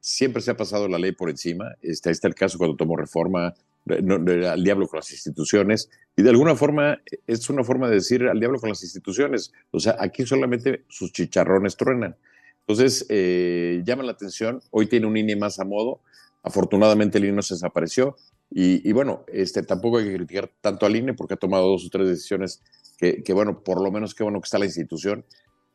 Siempre 0.00 0.40
se 0.40 0.50
ha 0.50 0.56
pasado 0.56 0.88
la 0.88 0.98
ley 0.98 1.12
por 1.12 1.28
encima. 1.28 1.74
Este, 1.82 2.08
ahí 2.08 2.12
está 2.12 2.28
el 2.28 2.34
caso 2.34 2.56
cuando 2.56 2.76
tomó 2.76 2.96
reforma 2.96 3.54
al 3.88 4.64
diablo 4.64 4.86
con 4.88 4.98
las 4.98 5.10
instituciones. 5.10 5.90
Y 6.16 6.22
de 6.22 6.30
alguna 6.30 6.54
forma 6.54 7.00
es 7.26 7.48
una 7.50 7.64
forma 7.64 7.88
de 7.88 7.96
decir 7.96 8.24
al 8.24 8.38
diablo 8.38 8.58
con 8.58 8.68
las 8.68 8.82
instituciones. 8.82 9.52
O 9.70 9.80
sea, 9.80 9.96
aquí 9.98 10.26
solamente 10.26 10.84
sus 10.88 11.12
chicharrones 11.12 11.76
truenan. 11.76 12.16
Entonces, 12.60 13.06
eh, 13.08 13.82
llama 13.84 14.02
la 14.02 14.12
atención. 14.12 14.60
Hoy 14.70 14.86
tiene 14.86 15.06
un 15.06 15.16
INE 15.16 15.36
más 15.36 15.58
a 15.58 15.64
modo. 15.64 16.02
Afortunadamente, 16.42 17.18
el 17.18 17.24
INE 17.24 17.36
no 17.36 17.42
se 17.42 17.54
desapareció. 17.54 18.16
Y, 18.52 18.92
bueno, 18.92 19.24
este, 19.28 19.62
tampoco 19.62 19.98
hay 19.98 20.06
que 20.06 20.14
criticar 20.14 20.50
tanto 20.60 20.84
al 20.84 20.96
INE 20.96 21.14
porque 21.14 21.34
ha 21.34 21.36
tomado 21.36 21.68
dos 21.68 21.86
o 21.86 21.88
tres 21.88 22.08
decisiones 22.08 22.62
que, 22.98 23.22
que, 23.22 23.32
bueno, 23.32 23.62
por 23.62 23.80
lo 23.80 23.92
menos 23.92 24.14
qué 24.14 24.24
bueno 24.24 24.40
que 24.40 24.46
está 24.46 24.58
la 24.58 24.64
institución, 24.64 25.24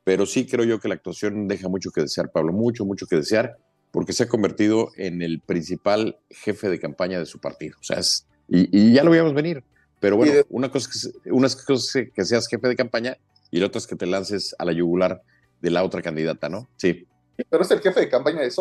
pero 0.03 0.25
sí 0.25 0.45
creo 0.45 0.65
yo 0.65 0.79
que 0.79 0.89
la 0.89 0.95
actuación 0.95 1.47
deja 1.47 1.69
mucho 1.69 1.91
que 1.91 2.01
desear, 2.01 2.31
Pablo, 2.31 2.51
mucho, 2.51 2.85
mucho 2.85 3.07
que 3.07 3.15
desear, 3.15 3.57
porque 3.95 4.11
se 4.11 4.23
ha 4.23 4.27
convertido 4.27 4.91
en 4.97 5.21
el 5.21 5.39
principal 5.39 6.19
jefe 6.29 6.67
de 6.67 6.81
campaña 6.81 7.17
de 7.17 7.25
su 7.25 7.39
partido. 7.39 7.77
O 7.79 7.83
sea, 7.83 7.97
es, 7.97 8.27
y, 8.49 8.91
ya 8.91 9.05
lo 9.05 9.11
veíamos 9.11 9.33
venir. 9.33 9.63
Pero 10.01 10.17
bueno, 10.17 10.33
una 10.49 10.69
cosa, 10.69 10.89
que, 11.23 11.31
una 11.31 11.47
cosa 11.47 12.01
es 12.01 12.11
que 12.11 12.25
seas 12.25 12.49
jefe 12.49 12.67
de 12.67 12.75
campaña 12.75 13.17
y 13.51 13.61
la 13.61 13.67
otra 13.67 13.79
es 13.79 13.87
que 13.87 13.95
te 13.95 14.05
lances 14.05 14.53
a 14.59 14.65
la 14.65 14.73
yugular 14.73 15.21
de 15.61 15.71
la 15.71 15.85
otra 15.85 16.01
candidata, 16.01 16.49
¿no? 16.49 16.67
Sí. 16.75 17.07
Pero 17.49 17.63
es 17.63 17.71
el 17.71 17.79
jefe 17.79 18.01
de 18.01 18.09
campaña 18.09 18.41
de. 18.41 18.51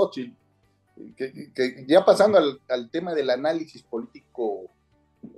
Que, 1.16 1.84
ya 1.88 2.04
pasando 2.04 2.38
al, 2.68 2.90
tema 2.92 3.12
del 3.12 3.28
análisis 3.28 3.82
político 3.82 4.70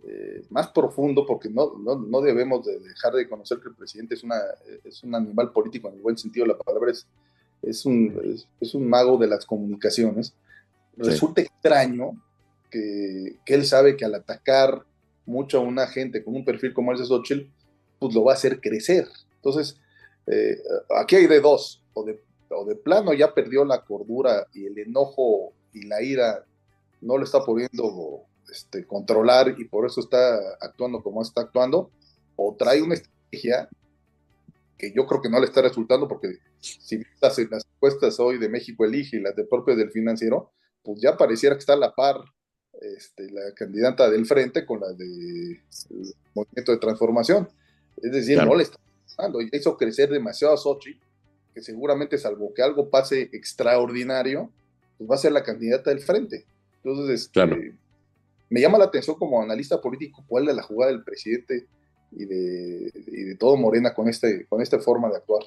eh, 0.06 0.44
más 0.50 0.68
profundo, 0.68 1.24
porque 1.24 1.48
no, 1.48 1.72
no, 1.78 2.20
debemos 2.20 2.66
de 2.66 2.80
dejar 2.80 3.14
de 3.14 3.26
conocer 3.26 3.60
que 3.60 3.70
el 3.70 3.74
presidente 3.74 4.14
es, 4.14 4.22
una, 4.22 4.36
es 4.84 5.02
un 5.02 5.14
animal 5.14 5.52
político 5.52 5.88
en 5.88 5.94
el 5.94 6.02
buen 6.02 6.18
sentido 6.18 6.44
de 6.44 6.52
la 6.52 6.58
palabra, 6.58 6.90
es, 6.90 7.06
es 7.62 7.84
un, 7.86 8.46
es, 8.60 8.74
un 8.74 8.88
mago 8.88 9.18
de 9.18 9.26
las 9.26 9.44
comunicaciones, 9.44 10.34
resulta 10.96 11.42
extraño 11.42 12.12
que, 12.70 13.36
que, 13.44 13.54
él 13.54 13.66
sabe 13.66 13.96
que 13.96 14.04
al 14.04 14.14
atacar 14.14 14.84
mucho 15.26 15.58
a 15.58 15.62
una 15.62 15.86
gente 15.86 16.22
con 16.22 16.34
un 16.34 16.44
perfil 16.44 16.72
como 16.72 16.92
el 16.92 16.98
de 16.98 17.04
Xochitl, 17.04 17.50
pues 17.98 18.14
lo 18.14 18.24
va 18.24 18.32
a 18.32 18.36
hacer 18.36 18.60
crecer. 18.60 19.08
Entonces, 19.36 19.78
eh, 20.26 20.58
aquí 20.96 21.16
hay 21.16 21.26
de 21.26 21.40
dos, 21.40 21.82
o 21.94 22.04
de, 22.04 22.20
o 22.50 22.64
de 22.64 22.76
plano 22.76 23.12
ya 23.12 23.34
perdió 23.34 23.64
la 23.64 23.84
cordura 23.84 24.46
y 24.52 24.66
el 24.66 24.78
enojo 24.78 25.52
y 25.72 25.86
la 25.86 26.02
ira 26.02 26.44
no 27.00 27.18
lo 27.18 27.24
está 27.24 27.44
pudiendo 27.44 28.22
este, 28.50 28.86
controlar 28.86 29.54
y 29.58 29.64
por 29.64 29.86
eso 29.86 30.00
está 30.00 30.38
actuando 30.60 31.02
como 31.02 31.22
está 31.22 31.42
actuando, 31.42 31.90
o 32.36 32.54
trae 32.58 32.82
una 32.82 32.94
estrategia 32.94 33.68
que 34.78 34.92
yo 34.92 35.06
creo 35.06 35.22
que 35.22 35.30
no 35.30 35.40
le 35.40 35.46
está 35.46 35.62
resultando 35.62 36.06
porque 36.08 36.38
si 36.66 36.98
las, 37.20 37.38
las 37.50 37.66
encuestas 37.74 38.20
hoy 38.20 38.38
de 38.38 38.48
México 38.48 38.84
Elige 38.84 39.16
y 39.16 39.20
las 39.20 39.36
de 39.36 39.44
propio 39.44 39.76
del 39.76 39.90
financiero, 39.90 40.52
pues 40.82 41.00
ya 41.00 41.16
pareciera 41.16 41.54
que 41.54 41.60
está 41.60 41.74
a 41.74 41.76
la 41.76 41.94
par 41.94 42.16
este, 42.80 43.30
la 43.30 43.52
candidata 43.54 44.10
del 44.10 44.26
frente 44.26 44.66
con 44.66 44.80
la 44.80 44.92
del 44.92 45.60
movimiento 46.34 46.72
de 46.72 46.78
transformación. 46.78 47.48
Es 47.96 48.12
decir, 48.12 48.42
no 48.42 48.54
le 48.54 48.64
está 48.64 48.78
pasando, 49.04 49.40
ya 49.40 49.48
hizo 49.52 49.76
crecer 49.76 50.10
demasiado 50.10 50.54
a 50.54 50.58
Sochi, 50.58 50.98
que 51.54 51.62
seguramente 51.62 52.18
salvo 52.18 52.52
que 52.52 52.62
algo 52.62 52.90
pase 52.90 53.30
extraordinario, 53.32 54.50
pues 54.98 55.10
va 55.10 55.14
a 55.14 55.18
ser 55.18 55.32
la 55.32 55.42
candidata 55.42 55.90
del 55.90 56.00
frente. 56.00 56.44
Entonces, 56.84 57.22
este, 57.22 57.74
me 58.50 58.60
llama 58.60 58.78
la 58.78 58.84
atención 58.84 59.16
como 59.16 59.42
analista 59.42 59.80
político 59.80 60.24
cuál 60.28 60.48
es 60.48 60.54
la 60.54 60.62
jugada 60.62 60.92
del 60.92 61.02
presidente 61.02 61.66
y 62.12 62.26
de, 62.26 62.92
de 62.92 63.36
todo 63.38 63.56
Morena 63.56 63.94
con, 63.94 64.08
este, 64.08 64.46
con 64.46 64.60
esta 64.60 64.78
forma 64.78 65.08
de 65.08 65.16
actuar. 65.16 65.42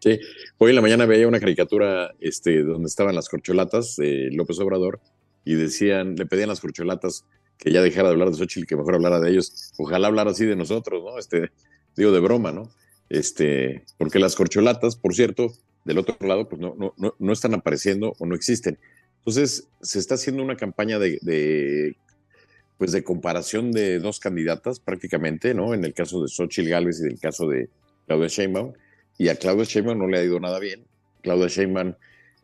Sí, 0.00 0.20
hoy 0.58 0.70
en 0.70 0.76
la 0.76 0.82
mañana 0.82 1.06
veía 1.06 1.26
una 1.26 1.40
caricatura 1.40 2.14
este, 2.20 2.62
donde 2.62 2.86
estaban 2.86 3.14
las 3.14 3.28
corcholatas 3.28 3.96
de 3.96 4.30
López 4.32 4.60
Obrador 4.60 5.00
y 5.44 5.54
decían, 5.54 6.14
le 6.14 6.26
pedían 6.26 6.48
las 6.48 6.60
corcholatas 6.60 7.24
que 7.58 7.72
ya 7.72 7.82
dejara 7.82 8.08
de 8.08 8.12
hablar 8.12 8.30
de 8.30 8.36
Xochitl, 8.36 8.66
que 8.66 8.76
mejor 8.76 8.94
hablara 8.94 9.18
de 9.18 9.30
ellos. 9.30 9.72
Ojalá 9.76 10.06
hablara 10.06 10.30
así 10.30 10.46
de 10.46 10.54
nosotros, 10.54 11.02
¿no? 11.02 11.18
Este, 11.18 11.50
digo 11.96 12.12
de 12.12 12.20
broma, 12.20 12.52
¿no? 12.52 12.70
Este, 13.08 13.84
porque 13.96 14.20
las 14.20 14.36
corcholatas, 14.36 14.94
por 14.94 15.14
cierto, 15.14 15.52
del 15.84 15.98
otro 15.98 16.16
lado, 16.26 16.48
pues 16.48 16.60
no, 16.60 16.76
no, 16.76 17.14
no, 17.18 17.32
están 17.32 17.54
apareciendo 17.54 18.14
o 18.18 18.26
no 18.26 18.36
existen. 18.36 18.78
Entonces, 19.18 19.68
se 19.80 19.98
está 19.98 20.14
haciendo 20.14 20.42
una 20.44 20.56
campaña 20.56 20.98
de, 21.00 21.18
de 21.22 21.96
pues 22.76 22.92
de 22.92 23.02
comparación 23.02 23.72
de 23.72 23.98
dos 23.98 24.20
candidatas 24.20 24.78
prácticamente, 24.78 25.54
¿no? 25.54 25.74
En 25.74 25.84
el 25.84 25.92
caso 25.92 26.22
de 26.22 26.28
Xochitl 26.28 26.68
Gálvez 26.68 27.00
y 27.00 27.06
en 27.06 27.12
el 27.12 27.18
caso 27.18 27.48
de 27.48 27.68
Claudia 28.06 28.28
Sheinbaum. 28.28 28.74
Y 29.18 29.28
a 29.28 29.36
Claudia 29.36 29.64
Sheinbaum 29.64 29.98
no 29.98 30.06
le 30.06 30.18
ha 30.18 30.24
ido 30.24 30.40
nada 30.40 30.58
bien. 30.58 30.84
Claudia 31.22 31.48
Sheinbaum, 31.48 31.94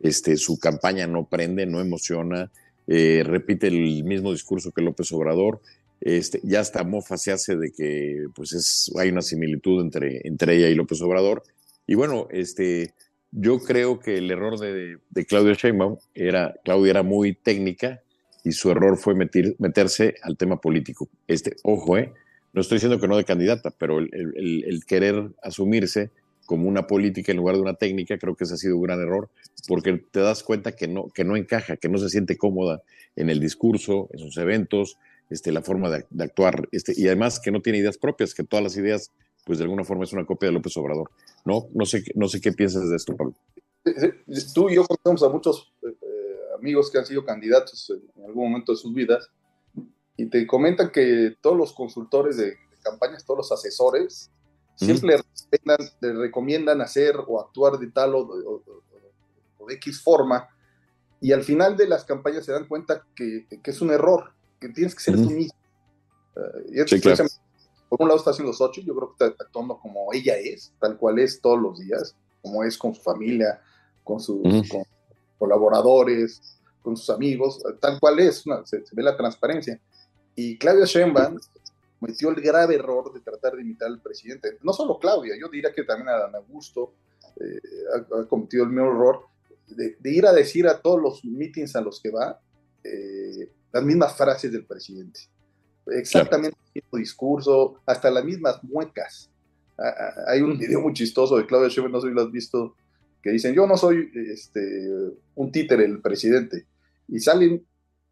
este, 0.01 0.37
su 0.37 0.59
campaña 0.59 1.07
no 1.07 1.27
prende, 1.27 1.65
no 1.65 1.79
emociona, 1.79 2.51
eh, 2.87 3.23
repite 3.25 3.67
el 3.67 4.03
mismo 4.03 4.31
discurso 4.31 4.71
que 4.71 4.81
López 4.81 5.11
Obrador. 5.13 5.61
Este, 6.01 6.41
ya 6.43 6.59
hasta 6.59 6.83
mofa 6.83 7.17
se 7.17 7.31
hace 7.31 7.55
de 7.55 7.71
que 7.71 8.27
pues 8.35 8.53
es, 8.53 8.91
hay 8.99 9.09
una 9.09 9.21
similitud 9.21 9.81
entre, 9.81 10.21
entre 10.27 10.57
ella 10.57 10.69
y 10.69 10.75
López 10.75 11.01
Obrador. 11.01 11.43
Y 11.87 11.95
bueno, 11.95 12.27
este, 12.31 12.93
yo 13.31 13.59
creo 13.59 13.99
que 13.99 14.17
el 14.17 14.29
error 14.29 14.59
de, 14.59 14.97
de 15.09 15.25
Claudia 15.25 15.53
Sheinbaum 15.53 15.97
era, 16.13 16.53
Claudia 16.63 16.91
era 16.91 17.03
muy 17.03 17.33
técnica, 17.33 18.01
y 18.45 18.51
su 18.51 18.69
error 18.69 18.95
fue 18.97 19.15
meterse 19.15 20.15
al 20.21 20.37
tema 20.37 20.61
político. 20.61 21.09
Este, 21.27 21.55
ojo, 21.63 21.97
eh, 21.97 22.13
no 22.53 22.61
estoy 22.61 22.75
diciendo 22.75 22.99
que 22.99 23.07
no 23.07 23.17
de 23.17 23.25
candidata, 23.25 23.71
pero 23.71 23.97
el, 23.99 24.83
querer 24.87 25.31
asumirse 25.41 26.11
como 26.45 26.67
una 26.67 26.87
política 26.87 27.31
en 27.31 27.37
lugar 27.37 27.55
de 27.55 27.61
una 27.61 27.73
técnica, 27.73 28.17
creo 28.17 28.35
que 28.35 28.43
ese 28.43 28.53
ha 28.53 28.57
sido 28.57 28.77
un 28.77 28.83
gran 28.83 29.01
error, 29.01 29.29
porque 29.67 30.03
te 30.11 30.19
das 30.19 30.43
cuenta 30.43 30.75
que 30.75 30.87
no, 30.87 31.07
que 31.09 31.23
no 31.23 31.35
encaja, 31.35 31.77
que 31.77 31.89
no 31.89 31.97
se 31.97 32.09
siente 32.09 32.37
cómoda 32.37 32.81
en 33.15 33.29
el 33.29 33.39
discurso, 33.39 34.09
en 34.11 34.19
sus 34.19 34.37
eventos, 34.37 34.97
este, 35.29 35.51
la 35.51 35.61
forma 35.61 35.89
de, 35.89 36.05
actuar, 36.23 36.67
este, 36.71 36.93
y 36.95 37.07
además 37.07 37.39
que 37.39 37.51
no 37.51 37.61
tiene 37.61 37.79
ideas 37.79 37.97
propias, 37.97 38.33
que 38.33 38.43
todas 38.43 38.63
las 38.63 38.77
ideas, 38.77 39.11
pues 39.43 39.57
de 39.57 39.63
alguna 39.63 39.83
forma 39.83 40.03
es 40.03 40.13
una 40.13 40.25
copia 40.25 40.49
de 40.49 40.53
López 40.53 40.75
Obrador. 40.77 41.09
No, 41.45 41.67
no 41.73 41.85
sé, 41.85 42.03
no 42.13 42.27
sé 42.27 42.39
qué 42.41 42.51
piensas 42.51 42.89
de 42.89 42.95
esto, 42.95 43.15
Pablo. 43.15 43.33
Tú 44.53 44.69
y 44.69 44.75
yo 44.75 44.85
conocemos 44.85 45.23
a 45.23 45.29
muchos 45.29 45.71
eh, 45.83 45.95
amigos 46.57 46.91
que 46.91 46.97
han 46.97 47.05
sido 47.05 47.23
candidatos 47.23 47.91
en, 47.91 48.25
algún 48.25 48.49
momento 48.49 48.71
de 48.71 48.77
sus 48.77 48.93
vidas 48.93 49.29
y 50.17 50.27
te 50.27 50.47
comentan 50.47 50.91
que 50.91 51.35
todos 51.41 51.57
los 51.57 51.73
consultores 51.73 52.37
de, 52.37 52.55
campañas, 52.83 53.25
todos 53.25 53.39
los 53.39 53.51
asesores, 53.51 54.31
siempre 54.75 55.17
recomiendan 56.01 56.81
hacer 56.81 57.15
o 57.27 57.39
actuar 57.39 57.77
de 57.77 57.87
tal 57.91 58.15
o, 58.15 58.61
de 59.67 59.73
X 59.75 60.01
forma 60.01 60.47
y 61.21 61.31
al 61.31 61.43
final 61.43 61.75
de 61.75 61.87
las 61.87 62.03
campañas 62.03 62.45
se 62.45 62.51
dan 62.51 62.67
cuenta 62.67 63.05
que, 63.15 63.47
que 63.47 63.71
es 63.71 63.81
un 63.81 63.91
error, 63.91 64.33
que 64.59 64.69
tienes 64.69 64.93
que 64.93 65.01
ser 65.01 65.15
tú 65.15 65.29
mismo. 65.29 65.57
Uh, 66.35 66.71
y 66.71 67.01
Por 67.89 68.01
un 68.01 68.07
lado 68.07 68.19
está 68.19 68.31
haciendo 68.31 68.53
Sochi, 68.53 68.83
yo 68.83 68.95
creo 68.95 69.15
que 69.15 69.25
está 69.25 69.43
actuando 69.43 69.79
como 69.79 70.13
ella 70.13 70.37
es, 70.37 70.73
tal 70.79 70.97
cual 70.97 71.19
es 71.19 71.39
todos 71.41 71.59
los 71.59 71.79
días, 71.79 72.15
como 72.41 72.63
es 72.63 72.77
con 72.77 72.93
su 72.93 73.01
familia, 73.01 73.61
con 74.03 74.19
sus, 74.19 74.41
colaboradores, 75.37 76.59
con 76.81 76.95
sus 76.95 77.09
amigos, 77.09 77.63
tal 77.79 77.99
cual 77.99 78.19
es, 78.19 78.43
se, 78.65 78.83
ve 78.91 79.03
la 79.03 79.17
transparencia. 79.17 79.79
Y 80.35 80.57
Claudia 80.57 80.85
Sheinbaum 80.85 81.39
cometió 82.05 82.29
el 82.29 82.41
grave 82.41 82.75
error 82.75 83.11
de 83.13 83.19
tratar 83.19 83.55
de 83.55 83.63
imitar 83.63 83.87
al 83.87 83.99
presidente. 83.99 84.57
No 84.61 84.73
solo 84.73 84.99
Claudia, 84.99 85.33
yo 85.39 85.49
diría 85.49 85.73
que 85.73 85.83
también 85.83 86.09
Adán 86.09 86.35
Augusto 86.35 86.93
eh, 87.39 87.59
ha, 87.95 88.25
cometido 88.25 88.63
el 88.63 88.69
mismo 88.69 88.91
error 88.91 89.25
de, 89.67 89.97
ir 90.11 90.25
a 90.27 90.33
decir 90.33 90.67
a 90.67 90.79
todos 90.79 91.01
los 91.01 91.25
meetings 91.25 91.75
a 91.75 91.81
los 91.81 91.99
que 91.99 92.11
va 92.11 92.39
eh, 92.83 93.49
las 93.71 93.83
mismas 93.83 94.15
frases 94.15 94.51
del 94.51 94.65
presidente. 94.65 95.21
Exactamente 95.87 96.57
el 96.73 96.83
mismo 96.83 96.99
discurso, 96.99 97.79
hasta 97.85 98.11
las 98.11 98.23
mismas 98.23 98.63
muecas. 98.63 99.29
hay 100.27 100.41
un 100.41 100.57
video 100.57 100.81
muy 100.81 100.93
chistoso 100.93 101.37
de 101.37 101.45
Claudia 101.47 101.69
Sheinbaum, 101.69 101.91
no 101.91 102.01
sé 102.01 102.07
si 102.07 102.13
lo 102.13 102.21
has 102.21 102.31
visto, 102.31 102.75
que 103.21 103.31
dicen, 103.31 103.55
yo 103.55 103.65
no 103.65 103.77
soy 103.77 104.11
este, 104.13 104.91
un 105.33 105.51
títere 105.51 105.85
el 105.85 106.01
presidente. 106.01 106.67
Y 107.07 107.19
salen 107.19 107.65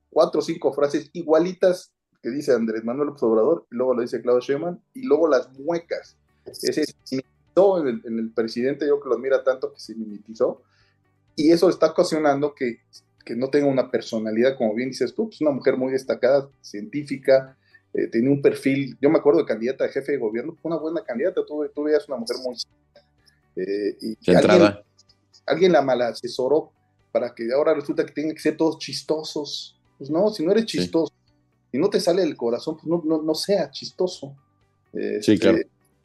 cuatro 0.09 0.39
o 0.39 0.43
cinco 0.43 0.73
frases 0.73 1.09
igualitas 1.13 1.92
que 2.23 2.29
dice 2.29 2.53
Andrés 2.53 2.83
Manuel 2.83 3.09
Obrador, 3.09 3.67
y 3.69 3.75
luego 3.75 3.93
lo 3.93 4.01
dice 4.01 4.21
Claudio 4.21 4.41
Sheinbaum, 4.41 4.79
y 4.95 5.03
luego 5.03 5.27
las 5.27 5.51
muecas. 5.59 6.17
Ese 6.45 6.85
se 6.85 7.15
en 7.15 7.87
el, 7.87 8.01
en 8.05 8.17
el 8.17 8.31
presidente, 8.31 8.87
yo 8.87 8.99
que 8.99 9.09
lo 9.09 9.15
admira 9.15 9.43
tanto 9.43 9.71
que 9.71 9.79
se 9.79 9.93
mimetizó, 9.93 10.63
y 11.35 11.51
eso 11.51 11.69
está 11.69 11.91
ocasionando 11.91 12.55
que, 12.55 12.79
que 13.23 13.35
no 13.35 13.49
tenga 13.49 13.67
una 13.67 13.91
personalidad, 13.91 14.57
como 14.57 14.73
bien 14.73 14.89
dices 14.89 15.13
tú, 15.13 15.27
pues 15.27 15.41
una 15.41 15.51
mujer 15.51 15.77
muy 15.77 15.91
destacada, 15.91 16.49
científica, 16.61 17.57
eh, 17.93 18.07
tiene 18.07 18.29
un 18.29 18.41
perfil, 18.41 18.97
yo 18.99 19.11
me 19.11 19.19
acuerdo 19.19 19.41
de 19.41 19.45
candidata 19.45 19.85
a 19.85 19.89
jefe 19.89 20.13
de 20.13 20.17
gobierno, 20.17 20.57
una 20.63 20.77
buena 20.77 21.03
candidata, 21.03 21.45
tú, 21.45 21.63
tú 21.75 21.83
veías 21.83 22.07
una 22.07 22.17
mujer 22.17 22.37
muy... 22.43 22.55
Eh, 23.55 23.97
y 24.01 24.31
entrada 24.31 24.83
alguien 25.45 25.71
la 25.71 25.81
mal 25.81 26.01
asesoró 26.01 26.71
para 27.11 27.33
que 27.33 27.51
ahora 27.53 27.73
resulta 27.73 28.05
que 28.05 28.13
tengan 28.13 28.35
que 28.35 28.41
ser 28.41 28.57
todos 28.57 28.79
chistosos. 28.79 29.79
Pues 29.97 30.09
no, 30.09 30.29
si 30.29 30.43
no 30.43 30.51
eres 30.51 30.65
chistoso, 30.65 31.13
y 31.73 31.77
no 31.77 31.89
te 31.89 31.99
sale 31.99 32.21
del 32.21 32.37
corazón, 32.37 32.77
pues 32.77 32.87
no, 32.87 33.21
no, 33.21 33.35
sea 33.35 33.69
chistoso. 33.69 34.33
sí, 34.93 34.99
este, 35.01 35.39
claro. 35.39 35.57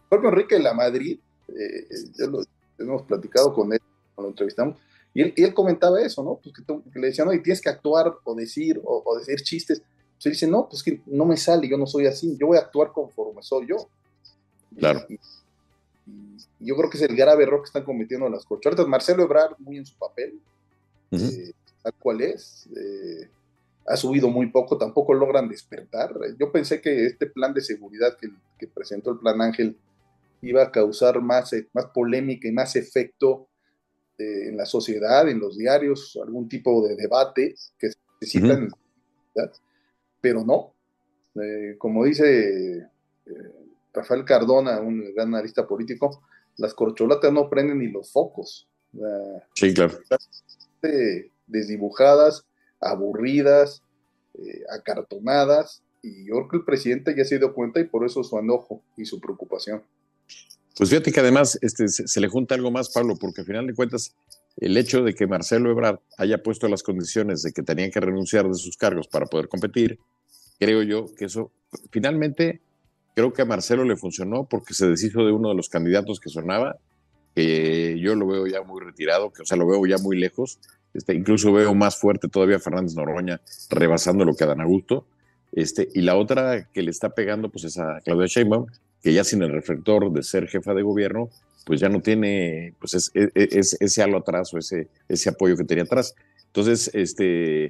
propio 0.08 0.30
Enrique 0.30 0.56
de 0.56 0.62
la 0.62 0.74
Madrid, 0.74 1.20
eh, 1.48 1.86
ya 2.18 2.26
lo 2.26 2.42
hemos 2.78 3.02
platicado 3.02 3.54
con 3.54 3.72
él, 3.72 3.80
cuando 4.16 4.28
lo 4.28 4.32
entrevistamos, 4.32 4.76
y 5.14 5.22
él, 5.22 5.32
y 5.36 5.44
él 5.44 5.54
comentaba 5.54 6.00
eso, 6.00 6.24
¿no? 6.24 6.40
Pues 6.42 6.54
que, 6.56 6.98
le 6.98 7.06
decían, 7.06 7.28
no, 7.28 7.32
y 7.32 7.42
tienes 7.42 7.60
que 7.60 7.68
actuar 7.68 8.12
o 8.24 8.34
decir, 8.34 8.80
o, 8.84 9.16
decir 9.16 9.40
chistes. 9.42 9.80
Pues 10.16 10.26
él 10.26 10.32
dice, 10.32 10.48
no, 10.48 10.68
pues 10.68 10.82
que 10.82 11.00
no 11.06 11.24
me 11.24 11.36
sale, 11.36 11.68
yo 11.68 11.78
no 11.78 11.86
soy 11.86 12.06
así, 12.06 12.36
yo 12.36 12.48
voy 12.48 12.56
a 12.58 12.62
actuar 12.62 12.90
conforme 12.92 13.40
soy 13.42 13.68
yo. 13.68 13.76
Claro 14.76 15.06
yo 16.60 16.76
creo 16.76 16.90
que 16.90 16.96
es 16.96 17.02
el 17.02 17.16
grave 17.16 17.44
error 17.44 17.60
que 17.60 17.66
están 17.66 17.84
cometiendo 17.84 18.28
las 18.28 18.44
corcholatas. 18.44 18.86
Marcelo 18.86 19.22
Ebrard, 19.22 19.56
muy 19.58 19.78
en 19.78 19.86
su 19.86 19.94
papel, 19.96 20.40
eh, 21.12 21.52
tal 21.82 21.94
cual 21.94 22.20
es. 22.20 22.68
Eh, 22.76 23.28
ha 23.88 23.96
subido 23.96 24.28
muy 24.28 24.50
poco, 24.50 24.76
tampoco 24.76 25.14
logran 25.14 25.48
despertar. 25.48 26.14
Yo 26.38 26.52
pensé 26.52 26.80
que 26.80 27.06
este 27.06 27.26
plan 27.26 27.54
de 27.54 27.62
seguridad 27.62 28.16
que, 28.18 28.28
presentó 28.68 29.12
el 29.12 29.18
Plan 29.18 29.40
Ángel 29.40 29.76
iba 30.42 30.62
a 30.62 30.70
causar 30.70 31.20
más, 31.22 31.54
más 31.72 31.86
polémica 31.86 32.48
y 32.48 32.52
más 32.52 32.76
efecto 32.76 33.48
en 34.18 34.56
la 34.56 34.66
sociedad, 34.66 35.28
en 35.28 35.38
los 35.38 35.56
diarios, 35.56 36.18
algún 36.22 36.48
tipo 36.48 36.86
de 36.86 36.96
debate 36.96 37.54
que 37.78 37.90
se 37.90 37.98
necesitan, 38.20 38.68
pero 40.20 40.44
no. 40.44 40.74
Eh, 41.40 41.76
como 41.78 42.04
dice 42.04 42.78
eh, 42.78 42.88
Rafael 43.92 44.24
Cardona, 44.24 44.80
un 44.80 45.14
gran 45.14 45.28
analista 45.28 45.66
político, 45.66 46.22
las 46.56 46.74
corcholatas 46.74 47.32
no 47.32 47.48
prenden 47.48 47.78
ni 47.78 47.88
los 47.88 48.10
focos. 48.10 48.68
sí, 49.54 49.72
claro. 49.72 49.98
Desdibujadas, 51.46 52.44
aburridas, 52.80 53.82
eh, 54.34 54.62
acartonadas, 54.70 55.82
y 56.02 56.26
yo 56.26 56.34
creo 56.34 56.48
que 56.48 56.56
el 56.58 56.64
presidente 56.64 57.14
ya 57.16 57.24
se 57.24 57.38
dio 57.38 57.54
cuenta 57.54 57.80
y 57.80 57.84
por 57.84 58.04
eso 58.04 58.22
su 58.22 58.38
enojo 58.38 58.82
y 58.96 59.04
su 59.04 59.20
preocupación. 59.20 59.82
Pues 60.76 60.90
fíjate 60.90 61.10
que 61.10 61.20
además 61.20 61.58
este, 61.60 61.88
se, 61.88 62.20
le 62.20 62.28
junta 62.28 62.54
algo 62.54 62.70
más, 62.70 62.90
Pablo, 62.90 63.16
porque 63.20 63.40
al 63.40 63.46
final 63.46 63.66
de 63.66 63.74
cuentas 63.74 64.14
el 64.56 64.76
hecho 64.76 65.02
de 65.02 65.14
que 65.14 65.26
Marcelo 65.26 65.70
Ebrard 65.70 65.98
haya 66.16 66.42
puesto 66.42 66.68
las 66.68 66.82
condiciones 66.82 67.42
de 67.42 67.52
que 67.52 67.62
tenían 67.62 67.90
que 67.90 68.00
renunciar 68.00 68.46
de 68.46 68.54
sus 68.54 68.76
cargos 68.76 69.08
para 69.08 69.26
poder 69.26 69.48
competir, 69.48 69.98
creo 70.58 70.82
yo 70.82 71.06
que 71.16 71.24
eso 71.24 71.50
finalmente 71.90 72.60
creo 73.14 73.32
que 73.32 73.42
a 73.42 73.44
Marcelo 73.44 73.84
le 73.84 73.96
funcionó 73.96 74.44
porque 74.48 74.74
se 74.74 74.86
deshizo 74.86 75.24
de 75.24 75.32
uno 75.32 75.48
de 75.48 75.56
los 75.56 75.68
candidatos 75.68 76.20
que 76.20 76.30
sonaba, 76.30 76.78
que 77.38 77.96
yo 78.00 78.16
lo 78.16 78.26
veo 78.26 78.48
ya 78.48 78.62
muy 78.62 78.80
retirado, 78.80 79.32
que 79.32 79.42
o 79.42 79.46
sea, 79.46 79.56
lo 79.56 79.64
veo 79.64 79.86
ya 79.86 79.98
muy 79.98 80.18
lejos. 80.18 80.58
Este, 80.92 81.14
incluso 81.14 81.52
veo 81.52 81.72
más 81.72 81.96
fuerte 81.96 82.26
todavía 82.28 82.56
a 82.56 82.58
Fernández 82.58 82.96
Noroña 82.96 83.40
rebasando 83.70 84.24
lo 84.24 84.34
que 84.34 84.42
a 84.42 84.48
Dan 84.48 84.60
Augusto. 84.60 85.06
Este, 85.52 85.88
y 85.94 86.00
la 86.00 86.16
otra 86.16 86.68
que 86.72 86.82
le 86.82 86.90
está 86.90 87.10
pegando 87.10 87.48
pues 87.48 87.62
es 87.62 87.78
a 87.78 88.00
Claudia 88.04 88.26
Sheinbaum, 88.26 88.66
que 89.00 89.12
ya 89.12 89.22
sin 89.22 89.40
el 89.42 89.52
reflector 89.52 90.12
de 90.12 90.24
ser 90.24 90.48
jefa 90.48 90.74
de 90.74 90.82
gobierno, 90.82 91.30
pues 91.64 91.78
ya 91.78 91.88
no 91.88 92.00
tiene 92.00 92.74
pues 92.80 92.94
es, 92.94 93.12
ese 93.14 94.02
halo 94.02 94.18
atrás 94.18 94.52
o 94.52 94.58
ese, 94.58 94.88
ese 95.08 95.28
apoyo 95.28 95.56
que 95.56 95.62
tenía 95.62 95.84
atrás. 95.84 96.16
Entonces, 96.46 96.90
este, 96.92 97.66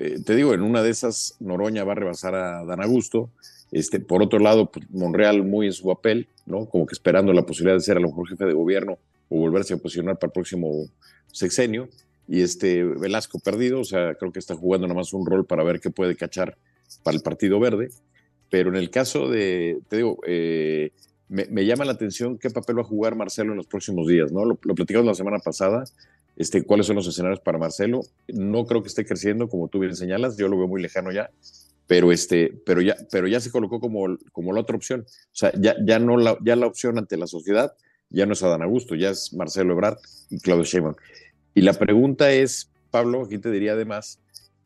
eh, 0.00 0.18
te 0.26 0.34
digo, 0.34 0.54
en 0.54 0.62
una 0.62 0.82
de 0.82 0.90
esas 0.90 1.36
Noroña 1.38 1.84
va 1.84 1.92
a 1.92 1.96
rebasar 1.96 2.34
a 2.34 2.64
Dan 2.64 2.82
Augusto. 2.82 3.30
Este, 3.70 4.00
por 4.00 4.24
otro 4.24 4.40
lado, 4.40 4.72
pues, 4.72 4.90
Monreal 4.90 5.44
muy 5.44 5.66
en 5.66 5.72
su 5.72 5.86
papel, 5.86 6.26
¿no? 6.46 6.66
Como 6.66 6.84
que 6.86 6.94
esperando 6.94 7.32
la 7.32 7.46
posibilidad 7.46 7.76
de 7.76 7.80
ser 7.80 7.96
a 7.98 8.00
lo 8.00 8.08
mejor 8.08 8.28
jefe 8.28 8.44
de 8.44 8.52
gobierno 8.54 8.98
o 9.34 9.38
volverse 9.38 9.74
a 9.74 9.76
posicionar 9.78 10.16
para 10.16 10.28
el 10.28 10.32
próximo 10.32 10.88
sexenio. 11.32 11.88
Y 12.28 12.42
este 12.42 12.84
Velasco 12.84 13.38
perdido, 13.40 13.80
o 13.80 13.84
sea, 13.84 14.14
creo 14.14 14.32
que 14.32 14.38
está 14.38 14.54
jugando 14.54 14.86
nada 14.86 14.98
más 14.98 15.12
un 15.12 15.26
rol 15.26 15.44
para 15.44 15.64
ver 15.64 15.80
qué 15.80 15.90
puede 15.90 16.14
cachar 16.14 16.56
para 17.02 17.16
el 17.16 17.22
Partido 17.22 17.58
Verde. 17.58 17.90
Pero 18.48 18.70
en 18.70 18.76
el 18.76 18.90
caso 18.90 19.28
de, 19.28 19.80
te 19.88 19.96
digo, 19.96 20.20
eh, 20.26 20.92
me, 21.28 21.66
llama 21.66 21.84
la 21.84 21.92
atención 21.92 22.38
qué 22.38 22.48
papel 22.50 22.78
va 22.78 22.82
a 22.82 22.84
jugar 22.84 23.16
Marcelo 23.16 23.50
en 23.50 23.56
los 23.56 23.66
próximos 23.66 24.06
días, 24.06 24.30
¿no? 24.30 24.44
Lo, 24.44 24.54
platicamos 24.54 25.06
la 25.06 25.14
semana 25.14 25.38
pasada, 25.40 25.82
este, 26.36 26.62
cuáles 26.62 26.86
son 26.86 26.96
los 26.96 27.08
escenarios 27.08 27.40
para 27.40 27.58
Marcelo. 27.58 28.02
No 28.28 28.64
creo 28.66 28.82
que 28.82 28.88
esté 28.88 29.04
creciendo, 29.04 29.48
como 29.48 29.66
tú 29.68 29.80
bien 29.80 29.96
señalas, 29.96 30.36
yo 30.36 30.46
lo 30.46 30.56
veo 30.56 30.68
muy 30.68 30.80
lejano 30.80 31.10
ya, 31.10 31.30
pero, 31.88 32.12
este, 32.12 32.56
pero, 32.64 32.80
ya, 32.80 32.96
pero 33.10 33.26
ya 33.26 33.40
se 33.40 33.50
colocó 33.50 33.80
como, 33.80 34.16
como 34.30 34.52
la 34.52 34.60
otra 34.60 34.76
opción. 34.76 35.00
O 35.00 35.36
sea, 35.36 35.52
ya, 35.58 35.74
ya, 35.84 35.98
no 35.98 36.16
la, 36.16 36.38
ya 36.44 36.54
la 36.54 36.66
opción 36.66 36.96
ante 36.98 37.16
la 37.16 37.26
sociedad 37.26 37.74
ya 38.14 38.26
no 38.26 38.32
es 38.32 38.42
Adán 38.42 38.62
Augusto, 38.62 38.94
ya 38.94 39.10
es 39.10 39.32
Marcelo 39.32 39.72
Ebrard 39.72 39.98
y 40.30 40.38
Claudio 40.38 40.64
Sheinbaum. 40.64 40.94
Y 41.54 41.62
la 41.62 41.72
pregunta 41.74 42.32
es, 42.32 42.70
Pablo, 42.90 43.24
aquí 43.24 43.38
te 43.38 43.50
diría 43.50 43.72
además, 43.72 44.18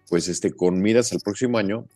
pues 0.08 0.28
este, 0.28 0.52
con 0.52 0.80
miras 0.80 1.12
al 1.12 1.20
próximo 1.20 1.58
año, 1.58 1.86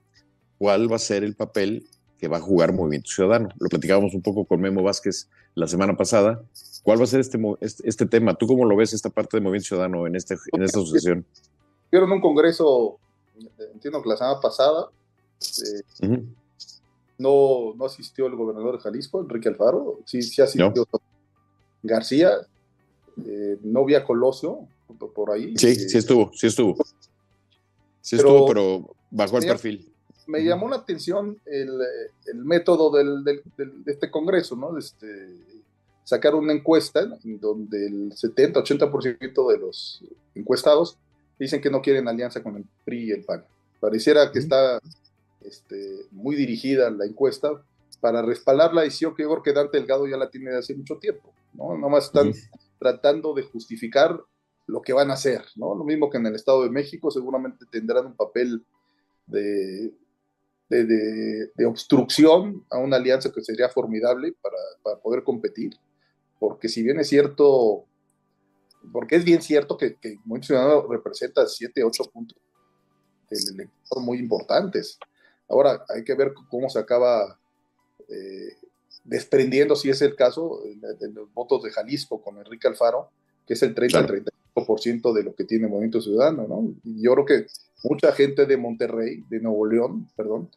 cuál 0.59 0.91
va 0.91 0.97
a 0.97 0.99
ser 0.99 1.25
el 1.25 1.35
papel 1.35 1.87
que 2.19 2.29
va 2.29 2.39
a 2.39 2.41
jugar 2.41 2.73
Movimiento 2.73 3.11
Ciudadano. 3.11 3.49
Lo 3.59 3.69
platicábamos 3.69 4.15
un 4.15 4.23
poco 4.23 4.45
con 4.45 4.61
Memo 4.61 4.83
Vázquez 4.83 5.29
la 5.55 5.67
semana 5.67 5.97
pasada. 5.97 6.43
¿Cuál 6.83 7.01
va 7.01 7.05
a 7.05 7.07
ser 7.07 7.21
este, 7.21 7.39
este, 7.61 7.89
este 7.89 8.07
tema? 8.07 8.35
¿Tú 8.35 8.47
cómo 8.47 8.65
lo 8.65 8.77
ves 8.77 8.93
esta 8.93 9.11
parte 9.11 9.37
de 9.37 9.41
Movimiento 9.43 9.69
Ciudadano 9.69 10.07
en, 10.07 10.17
este, 10.17 10.37
en 10.53 10.63
esta 10.63 10.79
asociación? 10.79 11.25
Hicieron 11.87 12.13
un 12.13 12.21
congreso, 12.21 12.99
entiendo 13.75 14.03
que 14.03 14.09
la 14.09 14.17
semana 14.17 14.41
pasada, 14.41 14.89
eh, 16.01 16.23
no, 17.19 17.75
no 17.77 17.85
asistió 17.85 18.27
el 18.27 18.37
gobernador 18.37 18.77
de 18.77 18.83
Jalisco, 18.83 19.21
Enrique 19.21 19.49
Alfaro, 19.49 20.01
sí, 20.07 20.23
sí 20.23 20.41
asistió 20.41 20.87
García, 21.83 22.33
eh, 23.27 23.59
no 23.63 23.85
vi 23.85 23.95
a 23.95 24.05
Colosio 24.05 24.69
por 25.15 25.33
ahí. 25.33 25.55
Sí, 25.57 25.75
sí 25.75 25.99
estuvo, 25.99 26.31
sí 26.35 26.47
estuvo. 26.47 26.77
Sí 28.01 28.17
estuvo, 28.17 28.47
pero 28.47 28.95
bajó 29.11 29.39
el 29.39 29.47
perfil 29.47 29.93
me 30.27 30.43
llamó 30.45 30.69
la 30.69 30.77
atención 30.77 31.39
el, 31.47 31.79
método 32.35 32.91
de 32.91 33.43
este 33.87 34.11
Congreso, 34.11 34.57
¿no? 34.57 34.79
Este, 34.79 35.07
sacar 36.05 36.35
una 36.35 36.53
encuesta 36.53 37.07
donde 37.23 37.87
el 37.87 38.13
70-80% 38.13 39.51
de 39.51 39.59
los 39.59 40.03
encuestados 40.35 40.99
dicen 41.39 41.61
que 41.61 41.71
no 41.71 41.83
quieren 41.83 42.09
alianza 42.09 42.43
con 42.43 42.57
el 42.57 42.65
PRI 42.85 43.05
y 43.05 43.11
el 43.13 43.25
PAN. 43.25 43.45
Pareciera 43.81 44.31
que 44.31 44.39
está 44.39 44.81
este, 45.43 46.07
muy 46.11 46.37
dirigida 46.37 46.91
la 46.91 47.05
encuesta 47.05 47.63
para 48.01 48.23
respaldar 48.23 48.75
la 48.75 48.83
decisión 48.83 49.15
que 49.15 49.27
que 49.45 49.53
Dante 49.53 49.79
Delgado 49.79 50.07
ya 50.07 50.17
la 50.17 50.31
tiene 50.31 50.51
de 50.51 50.59
hace 50.59 50.75
mucho 50.75 50.97
tiempo, 50.97 51.33
¿no? 51.55 51.77
Nomás 51.77 52.07
están 52.07 52.33
tratando 52.79 53.35
de 53.35 53.43
justificar 53.43 54.21
lo 54.67 54.83
que 54.83 54.93
van 54.93 55.11
a 55.11 55.15
hacer, 55.15 55.45
¿no? 55.57 55.75
Lo 55.75 55.85
mismo 55.85 56.11
que 56.11 56.19
en 56.19 56.27
el 56.27 56.35
Estado 56.35 56.63
de 56.63 56.71
México, 56.71 57.11
seguramente 57.11 57.67
tendrán 57.71 58.07
un 58.07 58.17
papel 58.17 58.65
de 59.27 59.93
de, 60.81 61.67
obstrucción 61.67 62.65
a 62.71 62.79
una 62.79 62.97
alianza 62.97 63.31
que 63.33 63.43
sería 63.43 63.69
formidable 63.69 64.35
para, 64.41 64.99
poder 65.01 65.23
competir, 65.23 65.75
porque 66.39 66.69
si 66.69 66.83
bien 66.83 66.99
es 66.99 67.09
cierto, 67.09 67.85
porque 68.93 69.17
es 69.17 69.25
bien 69.25 69.43
cierto 69.43 69.77
que, 69.77 69.97
que 69.97 70.17
Movimiento 70.25 70.47
Ciudadano 70.47 70.87
representa 70.89 71.47
7, 71.47 71.85
8 71.85 72.05
puntos 72.13 72.39
del 73.31 73.55
elector 73.55 74.03
muy 74.03 74.19
importantes. 74.19 74.99
Ahora 75.49 75.85
hay 75.89 76.05
que 76.05 76.15
ver 76.15 76.33
cómo 76.51 76.69
se 76.69 76.79
acaba 76.79 77.39
eh, 78.09 78.57
desprendiendo, 79.05 79.77
si 79.77 79.91
es 79.91 80.03
el 80.03 80.15
caso, 80.15 80.63
de, 80.65 81.13
los 81.13 81.33
votos 81.33 81.63
de 81.63 81.71
Jalisco 81.71 82.23
con 82.23 82.39
Enrique 82.39 82.69
Alfaro, 82.69 83.11
que 83.47 83.55
es 83.55 83.63
el 83.63 83.75
30-35% 83.75 85.13
de 85.13 85.25
lo 85.25 85.35
que 85.35 85.45
tiene 85.45 85.67
Movimiento 85.67 86.01
Ciudadano, 86.01 86.47
¿no? 86.49 86.75
Y 86.85 87.03
yo 87.03 87.13
creo 87.15 87.27
que 87.27 87.47
mucha 87.85 88.13
gente 88.13 88.47
de 88.47 88.57
Monterrey, 88.57 89.25
de 89.29 89.41
Nuevo 89.41 89.67
León, 89.67 90.09
perdón, 90.17 90.51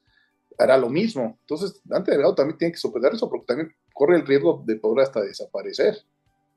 hará 0.57 0.77
lo 0.77 0.89
mismo. 0.89 1.37
Entonces, 1.41 1.81
Dante 1.83 2.11
Delgado 2.11 2.35
también 2.35 2.57
tiene 2.57 2.71
que 2.73 2.79
superar 2.79 3.13
eso 3.13 3.29
porque 3.29 3.47
también 3.47 3.73
corre 3.93 4.17
el 4.17 4.25
riesgo 4.25 4.63
de 4.65 4.75
poder 4.75 5.05
hasta 5.05 5.21
desaparecer, 5.21 5.97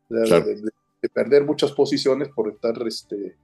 de, 0.08 1.08
perder 1.12 1.44
muchas 1.44 1.72
posiciones 1.72 2.28
por 2.28 2.48
estar 2.48 2.74
este, 2.86 3.36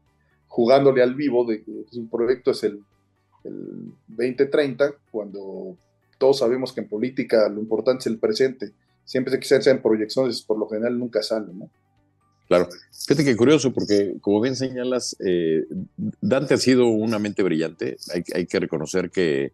jugándole 0.49 1.03
al 1.03 1.15
vivo 1.15 1.45
de 1.45 1.63
que 1.63 1.85
su 1.91 2.09
proyecto 2.09 2.51
es 2.51 2.65
el, 2.65 2.83
el 3.45 3.93
2030, 4.09 4.93
cuando 5.11 5.77
todos 6.19 6.39
sabemos 6.39 6.73
que 6.73 6.81
en 6.81 6.89
política 6.89 7.49
lo 7.49 7.61
importante 7.61 8.01
es 8.01 8.07
el 8.07 8.19
presente. 8.19 8.73
Siempre 9.05 9.39
que 9.39 9.45
sean 9.45 9.83
proyecciones, 9.83 10.43
por 10.43 10.59
lo 10.59 10.69
general 10.69 10.99
nunca 10.99 11.23
salen, 11.23 11.59
¿no? 11.59 11.71
Claro. 12.49 12.69
Fíjate 13.07 13.25
que 13.25 13.37
curioso, 13.37 13.73
porque 13.73 14.17
como 14.21 14.41
bien 14.41 14.57
señalas, 14.57 15.17
eh, 15.25 15.65
Dante 16.21 16.55
ha 16.55 16.59
sido 16.59 16.87
una 16.87 17.19
mente 17.19 17.43
brillante. 17.43 17.97
Hay, 18.35 18.47
que 18.47 18.61
reconocer 18.61 19.11
que, 19.11 19.53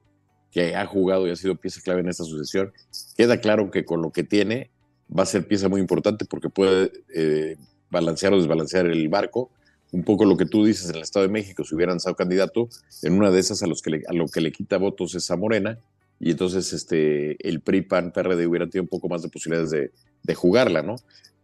ha 0.74 0.86
jugado 0.86 1.26
y 1.26 1.30
ha 1.30 1.36
sido 1.36 1.56
pieza 1.56 1.80
clave 1.80 2.00
en 2.00 2.08
esta 2.08 2.24
sucesión. 2.24 2.72
Queda 3.16 3.40
claro 3.40 3.70
que 3.70 3.84
con 3.84 4.02
lo 4.02 4.10
que 4.10 4.24
tiene 4.24 4.70
va 5.16 5.22
a 5.22 5.26
ser 5.26 5.46
pieza 5.46 5.68
muy 5.68 5.80
importante 5.80 6.24
porque 6.24 6.48
puede 6.48 6.92
eh, 7.14 7.56
balancear 7.90 8.32
o 8.32 8.38
desbalancear 8.38 8.86
el 8.86 9.08
barco. 9.08 9.50
Un 9.92 10.04
poco 10.04 10.24
lo 10.24 10.36
que 10.36 10.46
tú 10.46 10.64
dices 10.64 10.88
en 10.88 10.96
el 10.96 11.02
Estado 11.02 11.26
de 11.26 11.32
México, 11.32 11.64
si 11.64 11.74
hubiera 11.74 11.92
lanzado 11.92 12.14
candidato, 12.14 12.68
en 13.02 13.14
una 13.14 13.30
de 13.30 13.40
esas 13.40 13.62
a, 13.62 13.66
los 13.66 13.82
que 13.82 14.02
a 14.06 14.12
lo 14.12 14.26
que 14.26 14.40
le 14.40 14.52
quita 14.52 14.78
votos 14.78 15.16
es 15.16 15.28
a 15.32 15.36
Morena, 15.36 15.78
y 16.20 16.30
entonces 16.30 16.72
este, 16.72 17.36
el 17.48 17.60
PRI, 17.60 17.82
PAN, 17.82 18.12
PRD 18.12 18.46
hubiera 18.46 18.66
tenido 18.66 18.82
un 18.82 18.88
poco 18.88 19.08
más 19.08 19.22
de 19.22 19.30
posibilidades 19.30 19.70
de, 19.70 19.90
de 20.22 20.34
jugarla, 20.34 20.82
¿no? 20.82 20.96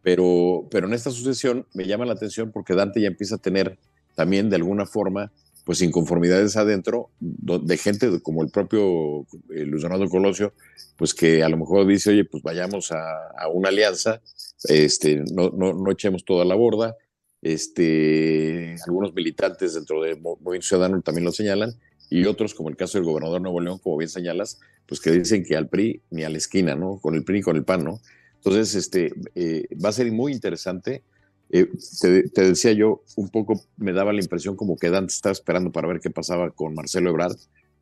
Pero, 0.02 0.68
pero 0.70 0.86
en 0.86 0.92
esta 0.92 1.10
sucesión 1.10 1.66
me 1.74 1.86
llama 1.86 2.04
la 2.04 2.12
atención 2.12 2.52
porque 2.52 2.74
Dante 2.74 3.00
ya 3.00 3.08
empieza 3.08 3.36
a 3.36 3.38
tener 3.38 3.78
también 4.14 4.50
de 4.50 4.56
alguna 4.56 4.86
forma 4.86 5.32
pues 5.66 5.82
inconformidades 5.82 6.56
adentro 6.56 7.10
de 7.18 7.76
gente 7.76 8.20
como 8.22 8.44
el 8.44 8.50
propio 8.50 9.22
eh, 9.50 9.64
Luis 9.64 9.82
Donaldo 9.82 10.08
Colosio, 10.08 10.52
pues 10.96 11.12
que 11.12 11.42
a 11.42 11.48
lo 11.48 11.56
mejor 11.56 11.84
dice, 11.88 12.10
oye, 12.10 12.24
pues 12.24 12.40
vayamos 12.44 12.92
a, 12.92 13.48
una 13.52 13.70
alianza, 13.70 14.22
este, 14.68 15.24
no, 15.32 15.50
no, 15.50 15.72
no, 15.72 15.90
echemos 15.90 16.24
toda 16.24 16.44
la 16.44 16.54
borda. 16.54 16.96
Este, 17.42 18.76
algunos 18.86 19.12
militantes 19.12 19.74
dentro 19.74 20.02
de 20.02 20.14
Movimiento 20.14 20.68
Ciudadano 20.68 21.02
también 21.02 21.24
lo 21.24 21.32
señalan, 21.32 21.74
y 22.10 22.24
otros, 22.26 22.54
como 22.54 22.68
el 22.68 22.76
caso 22.76 22.98
del 22.98 23.04
gobernador 23.04 23.40
Nuevo 23.40 23.60
León, 23.60 23.78
como 23.78 23.96
bien 23.96 24.08
señalas, 24.08 24.60
pues 24.86 25.00
que 25.00 25.10
dicen 25.10 25.44
que 25.44 25.56
al 25.56 25.68
PRI 25.68 26.02
ni 26.10 26.22
a 26.22 26.28
la 26.28 26.38
esquina, 26.38 26.74
¿no? 26.74 26.98
Con 26.98 27.14
el 27.14 27.24
PRI 27.24 27.38
y 27.38 27.42
con 27.42 27.56
el 27.56 27.64
PAN, 27.64 27.84
¿no? 27.84 28.00
Entonces, 28.36 28.74
este, 28.76 29.12
eh, 29.34 29.64
va 29.84 29.88
a 29.88 29.92
ser 29.92 30.10
muy 30.12 30.32
interesante. 30.32 31.02
Eh, 31.50 31.68
te, 32.00 32.42
decía 32.42 32.72
yo, 32.72 33.02
un 33.16 33.28
poco 33.28 33.60
me 33.76 33.92
daba 33.92 34.12
la 34.12 34.20
impresión 34.20 34.56
como 34.56 34.76
que 34.76 34.90
Dante 34.90 35.12
estaba 35.12 35.32
esperando 35.32 35.72
para 35.72 35.88
ver 35.88 36.00
qué 36.00 36.10
pasaba 36.10 36.50
con 36.50 36.74
Marcelo 36.74 37.10
Ebrard, 37.10 37.36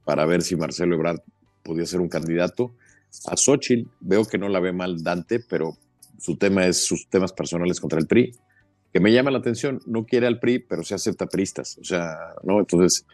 para 0.04 0.24
ver 0.26 0.42
si 0.42 0.56
Marcelo 0.56 0.94
Ebrard 0.94 1.20
podía 1.62 1.86
ser 1.86 2.00
un 2.00 2.08
candidato. 2.08 2.74
A 3.26 3.36
Xochitl 3.36 3.88
veo 4.00 4.24
que 4.24 4.38
no 4.38 4.48
la 4.48 4.60
ve 4.60 4.72
mal 4.72 5.02
Dante, 5.02 5.40
pero 5.40 5.76
su 6.18 6.36
tema 6.36 6.66
es 6.66 6.84
sus 6.84 7.08
temas 7.08 7.32
personales 7.32 7.80
contra 7.80 7.98
el 7.98 8.06
PRI, 8.06 8.34
que 8.92 9.00
me 9.00 9.12
llama 9.12 9.30
la 9.30 9.38
atención, 9.38 9.80
no 9.86 10.06
quiere 10.06 10.26
al 10.26 10.40
PRI, 10.40 10.60
pero 10.60 10.82
se 10.82 10.94
acepta 10.94 11.26
priistas, 11.26 11.76
o 11.78 11.84
sea, 11.84 12.16
¿no? 12.42 12.60
Entonces, 12.60 13.04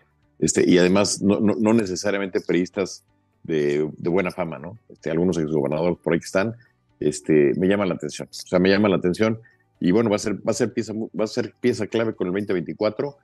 este, 0.40 0.68
y 0.68 0.78
además 0.78 1.22
no, 1.22 1.40
no, 1.40 1.72
necesariamente 1.72 2.40
priistas 2.40 3.04
de, 3.42 3.90
de, 3.96 4.10
buena 4.10 4.30
fama, 4.30 4.58
¿no? 4.58 4.78
Este, 4.88 5.10
algunos 5.10 5.38
exgobernadores 5.38 5.98
por 5.98 6.12
ahí 6.12 6.18
que 6.18 6.26
están, 6.26 6.56
este, 6.98 7.52
me 7.56 7.68
llama 7.68 7.86
la 7.86 7.94
atención, 7.94 8.28
o 8.30 8.34
sea, 8.34 8.58
me 8.58 8.70
llama 8.70 8.88
la 8.88 8.96
atención 8.96 9.40
y 9.80 9.92
bueno, 9.92 10.10
va 10.10 10.16
a 10.16 10.18
ser, 10.18 10.34
va 10.46 10.50
a 10.50 10.54
ser, 10.54 10.72
pieza, 10.74 10.92
va 10.94 11.24
a 11.24 11.26
ser 11.26 11.54
pieza 11.58 11.86
clave 11.86 12.14
con 12.14 12.26
el 12.26 12.34
2024. 12.34 13.16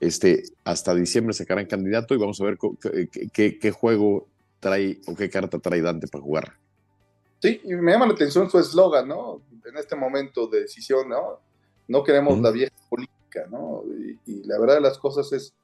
Este, 0.00 0.42
hasta 0.64 0.94
diciembre 0.94 1.32
sacarán 1.32 1.66
candidato 1.66 2.14
y 2.14 2.18
vamos 2.18 2.40
a 2.40 2.44
ver 2.44 2.58
qué, 3.32 3.58
qué, 3.58 3.70
juego 3.70 4.26
trae 4.58 4.98
o 5.06 5.14
qué 5.14 5.30
carta 5.30 5.58
trae 5.58 5.80
Dante 5.80 6.08
para 6.08 6.24
jugar. 6.24 6.54
Sí, 7.40 7.60
y 7.64 7.74
me 7.74 7.92
llama 7.92 8.06
la 8.06 8.14
atención 8.14 8.50
su 8.50 8.58
eslogan, 8.58 9.06
¿no? 9.06 9.40
En 9.64 9.76
este 9.76 9.94
momento 9.94 10.48
de 10.48 10.62
decisión, 10.62 11.08
¿no? 11.08 11.38
No 11.86 12.02
queremos 12.02 12.40
la 12.40 12.50
vieja 12.50 12.74
política, 12.88 13.46
¿no? 13.50 13.84
Y, 14.26 14.42
la 14.44 14.58
verdad 14.58 14.76
de 14.76 14.80
las 14.80 14.98
cosas 14.98 15.32
es 15.32 15.54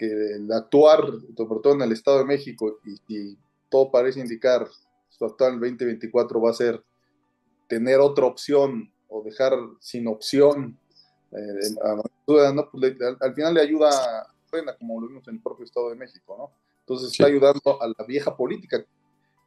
que 0.00 0.06
el 0.06 0.50
actuar, 0.50 1.04
sobre 1.36 1.60
todo 1.60 1.74
en 1.74 1.82
el 1.82 1.92
Estado 1.92 2.20
de 2.20 2.24
México, 2.24 2.80
y, 2.86 3.14
y 3.14 3.38
todo 3.68 3.90
parece 3.90 4.20
indicar, 4.20 4.66
su 5.10 5.26
actual 5.26 5.60
2024 5.60 6.40
va 6.40 6.50
a 6.50 6.54
ser 6.54 6.82
tener 7.68 8.00
otra 8.00 8.24
opción 8.24 8.90
o 9.08 9.22
dejar 9.22 9.52
sin 9.78 10.06
opción 10.08 10.78
eh, 11.32 11.74
a 11.84 12.02
pues, 12.24 12.42
al, 13.20 13.34
final 13.34 13.54
le 13.54 13.60
ayuda 13.60 13.90
a 13.90 14.26
como 14.78 15.00
lo 15.02 15.08
vimos 15.08 15.28
en 15.28 15.34
el 15.34 15.42
propio 15.42 15.66
Estado 15.66 15.90
de 15.90 15.96
México, 15.96 16.34
¿no? 16.36 16.50
Entonces 16.80 17.12
está 17.12 17.26
ayudando 17.26 17.80
a 17.80 17.86
la 17.86 18.04
vieja 18.06 18.34
política. 18.34 18.82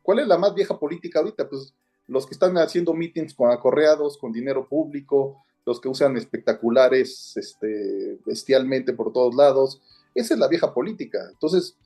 ¿Cuál 0.03 0.19
es 0.19 0.27
la 0.27 0.37
más 0.37 0.53
vieja 0.53 0.77
política 0.77 1.19
ahorita? 1.19 1.49
Pues 1.49 1.73
los 2.07 2.27
que 2.27 2.35
están 2.35 2.55
haciendo 2.57 2.93
meetings 2.93 3.33
con 3.33 3.51
acorreados, 3.51 4.17
con 4.17 4.31
dinero 4.31 4.67
público, 4.67 5.43
los 5.65 5.81
que 5.81 5.89
usan 5.89 6.15
espectaculares 6.15 7.35
este, 7.35 8.19
bestialmente 8.25 8.93
por 8.93 9.11
todos 9.11 9.33
lados. 9.35 9.81
Esa 10.13 10.33
es 10.33 10.39
la 10.39 10.47
vieja 10.47 10.73
política. 10.73 11.19
Entonces, 11.31 11.77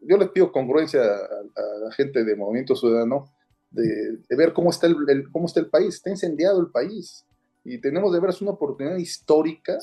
yo 0.00 0.16
les 0.16 0.28
pido 0.30 0.52
congruencia 0.52 1.02
a, 1.02 1.78
la 1.84 1.92
gente 1.92 2.24
de 2.24 2.36
Movimiento 2.36 2.76
Ciudadano 2.76 3.30
de, 3.70 4.18
ver 4.36 4.52
cómo 4.52 4.70
está 4.70 4.86
el, 4.86 4.96
cómo 5.32 5.46
está 5.46 5.60
el 5.60 5.68
país. 5.68 5.96
Está 5.96 6.10
incendiado 6.10 6.60
el 6.60 6.68
país 6.68 7.24
y 7.64 7.78
tenemos 7.78 8.12
de 8.12 8.20
veras 8.20 8.42
una 8.42 8.52
oportunidad 8.52 8.96
histórica 8.96 9.78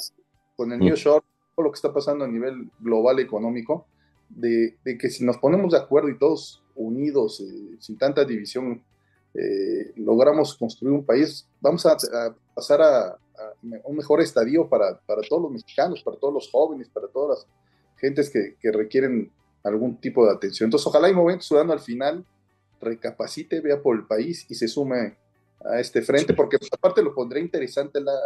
con 0.55 0.71
el 0.71 0.79
New 0.79 0.95
Short, 0.95 1.25
todo 1.55 1.65
lo 1.65 1.71
que 1.71 1.77
está 1.77 1.91
pasando 1.91 2.23
a 2.23 2.27
nivel 2.27 2.69
global 2.79 3.19
económico, 3.19 3.87
de, 4.29 4.77
que 4.99 5.09
si 5.09 5.25
nos 5.25 5.37
ponemos 5.37 5.71
de 5.71 5.79
acuerdo 5.79 6.09
y 6.09 6.17
todos 6.17 6.63
unidos, 6.75 7.41
eh, 7.41 7.77
sin 7.79 7.97
tanta 7.97 8.23
división, 8.23 8.83
eh, 9.33 9.93
logramos 9.95 10.55
construir 10.55 10.93
un 10.93 11.05
país, 11.05 11.47
vamos 11.59 11.85
a, 11.85 11.97
pasar 12.53 12.81
a, 12.81 13.17
un 13.61 13.95
mejor 13.95 14.21
estadio 14.21 14.67
para, 14.67 14.99
para, 14.99 15.21
todos 15.21 15.43
los 15.43 15.51
mexicanos, 15.51 16.03
para 16.03 16.17
todos 16.17 16.33
los 16.33 16.49
jóvenes, 16.49 16.89
para 16.89 17.07
todas 17.07 17.39
las 17.39 17.47
gentes 17.97 18.29
que, 18.29 18.55
que 18.59 18.71
requieren 18.71 19.31
algún 19.63 19.99
tipo 19.99 20.25
de 20.25 20.31
atención. 20.31 20.67
Entonces, 20.67 20.87
ojalá 20.87 21.09
y 21.09 21.13
Movimiento 21.13 21.45
Ciudadano 21.45 21.73
al 21.73 21.79
final 21.79 22.25
recapacite, 22.79 23.61
vea 23.61 23.81
por 23.81 23.95
el 23.95 24.05
país 24.05 24.45
y 24.49 24.55
se 24.55 24.67
sume 24.67 25.15
a 25.63 25.79
este 25.79 26.01
frente, 26.01 26.33
porque 26.33 26.57
aparte 26.71 27.03
lo 27.03 27.13
pondré 27.13 27.39
interesante 27.39 28.01
la, 28.01 28.17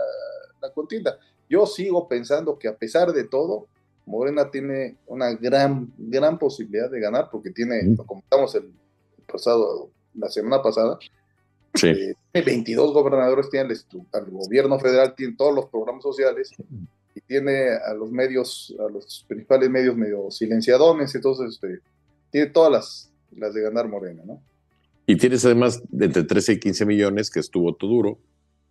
la 0.62 0.72
contienda. 0.72 1.20
Yo 1.50 1.66
sigo 1.66 2.08
pensando 2.08 2.58
que 2.58 2.68
a 2.68 2.76
pesar 2.76 3.12
de 3.12 3.26
todo, 3.26 3.68
Morena 4.06 4.50
tiene 4.52 4.98
una 5.08 5.34
gran, 5.34 5.92
gran 5.98 6.38
posibilidad 6.38 6.90
de 6.90 7.00
ganar, 7.00 7.30
porque 7.32 7.52
tiene, 7.52 7.84
lo 7.84 8.06
comentamos 8.06 8.56
el, 8.56 8.72
pasado, 9.32 9.90
la 10.14 10.30
semana 10.30 10.62
pasada, 10.62 11.00
sí. 11.76 11.88
eh, 11.88 12.16
22 12.42 12.94
gobernadores, 12.94 13.50
tiene 13.50 13.74
el, 13.74 14.32
gobierno 14.32 14.80
federal, 14.80 15.14
tiene 15.16 15.36
todos 15.38 15.54
los 15.54 15.66
programas 15.68 16.04
sociales, 16.04 16.52
y 17.16 17.22
tiene 17.22 17.70
a 17.70 17.94
los 17.94 18.12
medios, 18.12 18.76
a 18.80 18.92
los 18.92 19.26
principales 19.28 19.70
medios 19.70 19.96
medio 19.96 20.30
silenciadones, 20.30 21.16
entonces 21.16 21.54
este, 21.54 21.80
tiene 22.30 22.48
todas 22.48 22.72
las, 22.72 23.12
las 23.38 23.54
de 23.54 23.62
ganar 23.62 23.88
Morena, 23.88 24.24
¿no? 24.26 24.42
Y 25.08 25.18
tienes 25.18 25.46
además 25.46 25.82
de 25.90 26.06
entre 26.06 26.24
13 26.24 26.54
y 26.54 26.60
15 26.60 26.86
millones 26.86 27.30
que 27.30 27.40
estuvo 27.40 27.74
todo 27.76 27.90
duro 27.92 28.20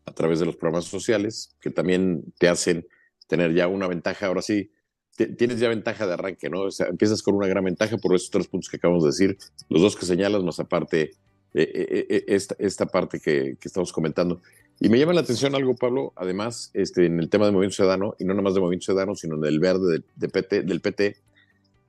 a 0.05 0.13
través 0.13 0.41
de 0.41 0.47
los 0.47 0.57
programas 0.57 0.85
sociales, 0.85 1.55
que 1.61 1.71
también 1.71 2.25
te 2.39 2.49
hacen 2.49 2.87
tener 3.29 3.55
ya 3.55 3.69
una 3.69 3.87
ventaja. 3.87 4.27
Ahora 4.27 4.43
sí, 4.43 4.71
tienes 5.17 5.61
ya 5.61 5.69
ventaja 5.69 6.07
de 6.07 6.15
arranque, 6.15 6.51
¿no? 6.51 6.63
O 6.63 6.71
sea, 6.71 6.89
empiezas 6.89 7.23
con 7.23 7.35
una 7.35 7.47
gran 7.47 7.65
ventaja 7.65 7.97
por 7.99 8.15
esos 8.15 8.31
tres 8.31 8.49
puntos 8.49 8.69
que 8.69 8.77
acabamos 8.77 9.05
de 9.05 9.11
decir, 9.11 9.39
los 9.69 9.81
dos 9.81 9.97
que 9.97 10.07
señalas, 10.07 10.43
más 10.43 10.59
aparte 10.59 11.13
esta, 11.55 12.57
esta 12.59 12.87
parte 12.87 13.21
que, 13.21 13.57
que, 13.61 13.69
estamos 13.69 13.93
comentando. 13.93 14.41
Y 14.81 14.89
me 14.89 14.99
llama 14.99 15.13
la 15.13 15.21
atención 15.21 15.55
algo, 15.55 15.77
Pablo, 15.77 16.13
además, 16.17 16.71
este, 16.75 17.07
en 17.07 17.21
el 17.21 17.29
tema 17.29 17.47
de 17.47 17.53
Movimiento 17.53 17.77
Ciudadano, 17.77 18.17
y 18.19 18.25
no 18.25 18.35
nada 18.35 18.43
más 18.43 18.55
de 18.55 18.61
Movimiento 18.61 18.87
Ciudadano, 18.87 19.15
sino 19.15 19.39
del 19.39 19.61
verde 19.61 20.03
de 20.17 20.29
PT, 20.29 20.63
del 20.63 20.81
PT, 20.81 21.17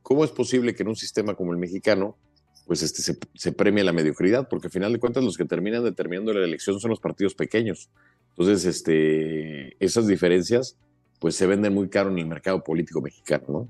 ¿cómo 0.04 0.24
es 0.24 0.32
posible 0.32 0.76
que 0.76 0.84
en 0.84 0.90
un 0.90 0.96
sistema 0.96 1.34
como 1.34 1.52
el 1.52 1.58
mexicano 1.58 2.16
pues 2.68 2.82
este, 2.82 3.02
se, 3.02 3.18
se, 3.36 3.52
premia 3.52 3.84
la 3.84 3.94
mediocridad, 3.94 4.50
porque 4.50 4.68
al 4.68 4.72
final 4.72 4.92
de 4.92 5.00
cuentas 5.00 5.24
los 5.24 5.38
que 5.38 5.46
terminan 5.46 5.84
determinando 5.84 6.34
la 6.34 6.44
elección 6.44 6.80
son 6.80 6.90
los 6.90 7.00
partidos 7.00 7.36
pequeños. 7.36 7.90
Entonces, 8.30 8.66
este, 8.66 9.76
esas 9.84 10.08
diferencias 10.08 10.76
pues 11.20 11.36
se 11.36 11.48
venden 11.48 11.74
muy 11.74 11.90
caro 11.90 12.10
en 12.10 12.20
el 12.20 12.26
mercado 12.26 12.64
político 12.64 13.02
mexicano, 13.02 13.46
¿no? 13.48 13.70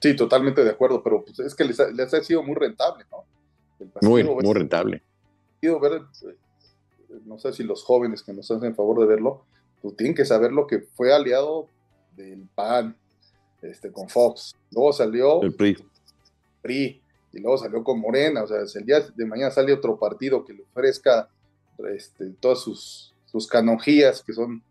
Sí, 0.00 0.14
totalmente 0.14 0.62
de 0.62 0.70
acuerdo, 0.70 1.02
pero 1.02 1.24
pues 1.24 1.38
es 1.40 1.54
que 1.54 1.64
les 1.64 1.80
ha, 1.80 1.90
les 1.90 2.12
ha 2.12 2.22
sido 2.22 2.42
muy 2.42 2.54
rentable, 2.54 3.04
¿no? 3.10 3.24
Muy, 4.02 4.24
muy 4.24 4.54
rentable. 4.54 5.02
Ver, 5.60 6.02
eh, 6.22 6.36
no 7.24 7.38
sé 7.38 7.52
si 7.52 7.64
los 7.64 7.82
jóvenes 7.82 8.22
que 8.22 8.32
nos 8.32 8.50
hacen 8.50 8.74
favor 8.74 9.00
de 9.00 9.06
verlo, 9.06 9.44
pues 9.82 9.96
tienen 9.96 10.14
que 10.14 10.24
saber 10.24 10.52
lo 10.52 10.66
que 10.66 10.80
fue 10.80 11.12
aliado 11.12 11.68
del 12.16 12.46
PAN, 12.54 12.96
este, 13.62 13.90
con 13.90 14.08
Fox. 14.08 14.54
Luego 14.70 14.92
salió 14.92 15.42
el 15.42 15.54
PRI. 15.54 15.76
PRI 16.62 17.02
y 17.32 17.38
luego 17.38 17.58
salió 17.58 17.82
con 17.82 18.00
Morena, 18.00 18.44
o 18.44 18.46
sea, 18.46 18.66
si 18.66 18.78
el 18.78 18.86
día 18.86 19.00
de 19.00 19.26
mañana 19.26 19.50
sale 19.50 19.72
otro 19.72 19.98
partido 19.98 20.44
que 20.44 20.54
le 20.54 20.62
ofrezca 20.62 21.28
este, 21.94 22.30
todas 22.40 22.60
sus, 22.60 23.14
sus 23.26 23.46
canonjías, 23.46 24.22
que 24.22 24.32
son 24.32 24.62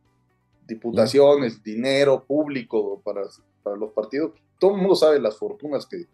diputaciones, 0.68 1.62
dinero 1.64 2.24
público 2.24 3.00
para, 3.04 3.22
para 3.62 3.76
los 3.76 3.92
partidos, 3.92 4.32
todo 4.60 4.72
el 4.72 4.78
mundo 4.78 4.96
sabe 4.96 5.20
las 5.20 5.38
fortunas 5.38 5.86
que, 5.86 6.06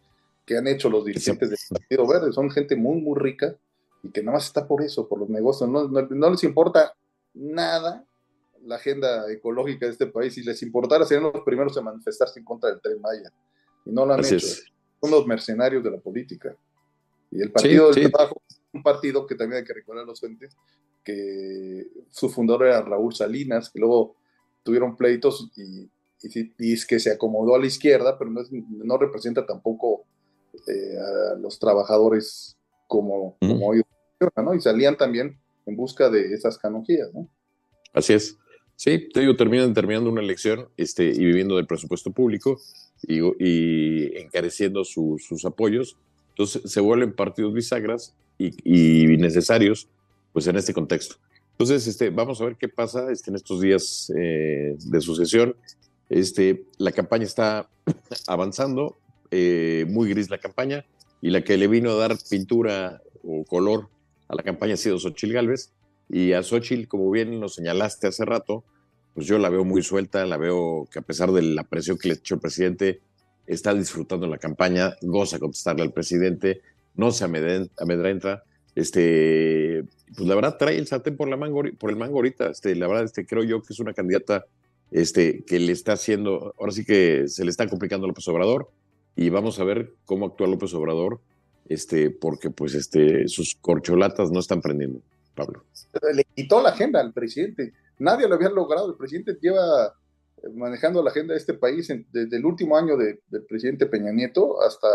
que 0.45 0.57
han 0.57 0.67
hecho 0.67 0.89
los 0.89 1.05
dirigentes 1.05 1.49
del 1.49 1.59
Partido 1.69 2.07
Verde, 2.07 2.31
son 2.33 2.49
gente 2.49 2.75
muy, 2.75 2.99
muy 3.01 3.19
rica 3.19 3.55
y 4.03 4.09
que 4.09 4.21
nada 4.23 4.37
más 4.37 4.45
está 4.45 4.67
por 4.67 4.81
eso, 4.81 5.07
por 5.07 5.19
los 5.19 5.29
negocios, 5.29 5.69
no, 5.69 5.87
no, 5.87 6.29
les 6.29 6.43
importa 6.43 6.93
nada 7.33 8.05
la 8.63 8.75
agenda 8.75 9.31
ecológica 9.31 9.85
de 9.85 9.91
este 9.93 10.07
país, 10.07 10.33
si 10.33 10.43
les 10.43 10.61
importara 10.63 11.05
serían 11.05 11.31
los 11.31 11.43
primeros 11.43 11.75
en 11.77 11.83
manifestarse 11.83 12.39
en 12.39 12.45
contra 12.45 12.69
del 12.69 12.81
Tren 12.81 13.01
Maya, 13.01 13.31
y 13.85 13.91
no 13.91 14.05
lo 14.05 14.13
han 14.13 14.25
hecho. 14.25 14.39
son 14.39 15.11
los 15.11 15.25
mercenarios 15.25 15.83
de 15.83 15.91
la 15.91 15.97
política. 15.97 16.55
Y 17.31 17.41
el 17.41 17.51
Partido 17.51 17.91
del 17.91 18.11
Trabajo 18.11 18.41
un 18.73 18.83
partido 18.83 19.25
que 19.25 19.35
también 19.35 19.59
hay 19.59 19.65
que 19.65 19.73
recordar 19.73 20.03
a 20.03 20.07
los 20.07 20.23
entes, 20.23 20.55
que 21.03 21.87
su 22.09 22.29
fundador 22.29 22.67
era 22.67 22.81
Raúl 22.81 23.13
Salinas, 23.13 23.69
que 23.69 23.79
luego 23.79 24.15
tuvieron 24.63 24.95
pleitos 24.95 25.51
y, 25.55 25.89
y, 26.23 26.73
es 26.73 26.85
que 26.85 26.99
se 26.99 27.11
acomodó 27.11 27.55
a 27.55 27.59
la 27.59 27.65
izquierda, 27.65 28.17
pero 28.17 28.29
no, 28.29 28.41
no 28.49 28.97
representa 28.97 29.45
tampoco 29.45 30.05
eh, 30.67 30.97
a 30.97 31.35
los 31.35 31.59
trabajadores 31.59 32.57
como, 32.87 33.37
como 33.39 33.67
hoy, 33.67 33.81
¿no? 34.37 34.53
Y 34.53 34.61
salían 34.61 34.97
también 34.97 35.37
en 35.65 35.75
busca 35.75 36.09
de 36.09 36.33
esas 36.33 36.57
canonjías, 36.57 37.13
¿no? 37.13 37.27
Así 37.93 38.13
es. 38.13 38.37
Sí, 38.75 39.09
te 39.13 39.19
digo, 39.19 39.35
terminan 39.35 39.73
terminando 39.73 40.09
una 40.09 40.21
elección 40.21 40.67
este, 40.75 41.05
y 41.05 41.19
viviendo 41.23 41.55
del 41.55 41.67
presupuesto 41.67 42.11
público 42.11 42.59
y, 43.03 44.17
encareciendo 44.17 44.83
sus 44.83 45.45
apoyos. 45.45 45.97
Entonces 46.29 46.71
se 46.71 46.79
vuelven 46.79 47.13
partidos 47.13 47.53
bisagras 47.53 48.15
y, 48.39 49.05
necesarios 49.17 49.87
pues 50.33 50.47
en 50.47 50.55
este 50.55 50.73
contexto. 50.73 51.15
Entonces, 51.51 51.85
este, 51.85 52.09
vamos 52.09 52.41
a 52.41 52.45
ver 52.45 52.55
qué 52.55 52.69
pasa 52.69 53.11
este, 53.11 53.29
en 53.29 53.35
estos 53.35 53.61
días 53.61 54.11
eh, 54.17 54.75
de 54.79 55.01
sucesión. 55.01 55.55
Este, 56.09 56.65
la 56.77 56.91
campaña 56.91 57.25
está 57.25 57.69
avanzando, 58.27 58.97
eh, 59.31 59.85
muy 59.87 60.09
gris 60.09 60.29
la 60.29 60.37
campaña, 60.37 60.85
y 61.21 61.29
la 61.29 61.43
que 61.43 61.57
le 61.57 61.67
vino 61.67 61.91
a 61.91 61.95
dar 61.95 62.17
pintura 62.29 63.01
o 63.23 63.45
color 63.45 63.89
a 64.27 64.35
la 64.35 64.43
campaña 64.43 64.73
ha 64.73 64.77
sido 64.77 64.99
Xochil 64.99 65.33
Gálvez. 65.33 65.71
Y 66.09 66.33
a 66.33 66.43
Xochil, 66.43 66.87
como 66.87 67.09
bien 67.09 67.39
lo 67.39 67.47
señalaste 67.47 68.07
hace 68.07 68.25
rato, 68.25 68.63
pues 69.13 69.27
yo 69.27 69.37
la 69.37 69.49
veo 69.49 69.63
muy 69.63 69.83
suelta, 69.83 70.25
la 70.25 70.37
veo 70.37 70.87
que 70.91 70.99
a 70.99 71.01
pesar 71.01 71.31
de 71.31 71.41
la 71.41 71.63
presión 71.63 71.97
que 71.97 72.09
le 72.09 72.15
echó 72.15 72.35
el 72.35 72.41
presidente, 72.41 73.01
está 73.45 73.73
disfrutando 73.73 74.27
la 74.27 74.37
campaña, 74.37 74.95
goza 75.01 75.39
contestarle 75.39 75.83
al 75.83 75.93
presidente, 75.93 76.61
no 76.95 77.11
se 77.11 77.23
amedrenta, 77.25 78.43
este, 78.75 79.83
pues 80.15 80.27
la 80.27 80.35
verdad 80.35 80.57
trae 80.57 80.77
el 80.77 80.87
sartén 80.87 81.17
por, 81.17 81.27
la 81.27 81.37
mango, 81.37 81.63
el 81.63 81.95
mango 81.97 82.17
ahorita, 82.17 82.51
este, 82.51 82.75
la 82.75 82.87
verdad 82.87 83.05
este, 83.05 83.25
creo 83.25 83.43
yo 83.43 83.61
que 83.61 83.73
es 83.73 83.79
una 83.79 83.93
candidata 83.93 84.45
este, 84.91 85.43
que 85.43 85.59
le 85.59 85.73
está 85.73 85.93
haciendo, 85.93 86.53
ahora 86.57 86.71
sí 86.71 86.85
que 86.85 87.27
se 87.27 87.43
le 87.43 87.51
está 87.51 87.67
complicando 87.67 88.05
a 88.05 88.09
López 88.09 88.27
Obrador 88.27 88.69
y 89.15 89.29
vamos 89.29 89.59
a 89.59 89.63
ver 89.63 89.93
cómo 90.05 90.25
actúa 90.25 90.47
López 90.47 90.73
Obrador, 90.73 91.19
este, 91.67 92.09
porque 92.09 92.49
pues 92.49 92.73
este, 92.75 93.27
sus 93.27 93.55
corcholatas 93.55 94.31
no 94.31 94.39
están 94.39 94.61
prendiendo. 94.61 95.01
Pablo. 95.35 95.63
Le 96.13 96.25
quitó 96.35 96.61
la 96.61 96.69
agenda 96.69 96.99
al 96.99 97.13
presidente. 97.13 97.73
Nadie 97.99 98.27
lo 98.27 98.35
había 98.35 98.49
logrado. 98.49 98.89
El 98.89 98.97
presidente 98.97 99.37
lleva 99.41 99.95
manejando 100.53 101.03
la 101.03 101.11
agenda 101.11 101.33
de 101.33 101.39
este 101.39 101.53
país 101.53 101.87
desde 102.11 102.37
el 102.37 102.45
último 102.45 102.77
año 102.77 102.97
del 102.97 103.45
presidente 103.47 103.85
Peña 103.85 104.11
Nieto 104.11 104.61
hasta, 104.61 104.87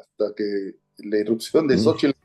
hasta 0.00 0.34
que 0.34 0.76
la 0.98 1.18
irrupción 1.18 1.66
de 1.66 1.78
Xochitl. 1.78 2.16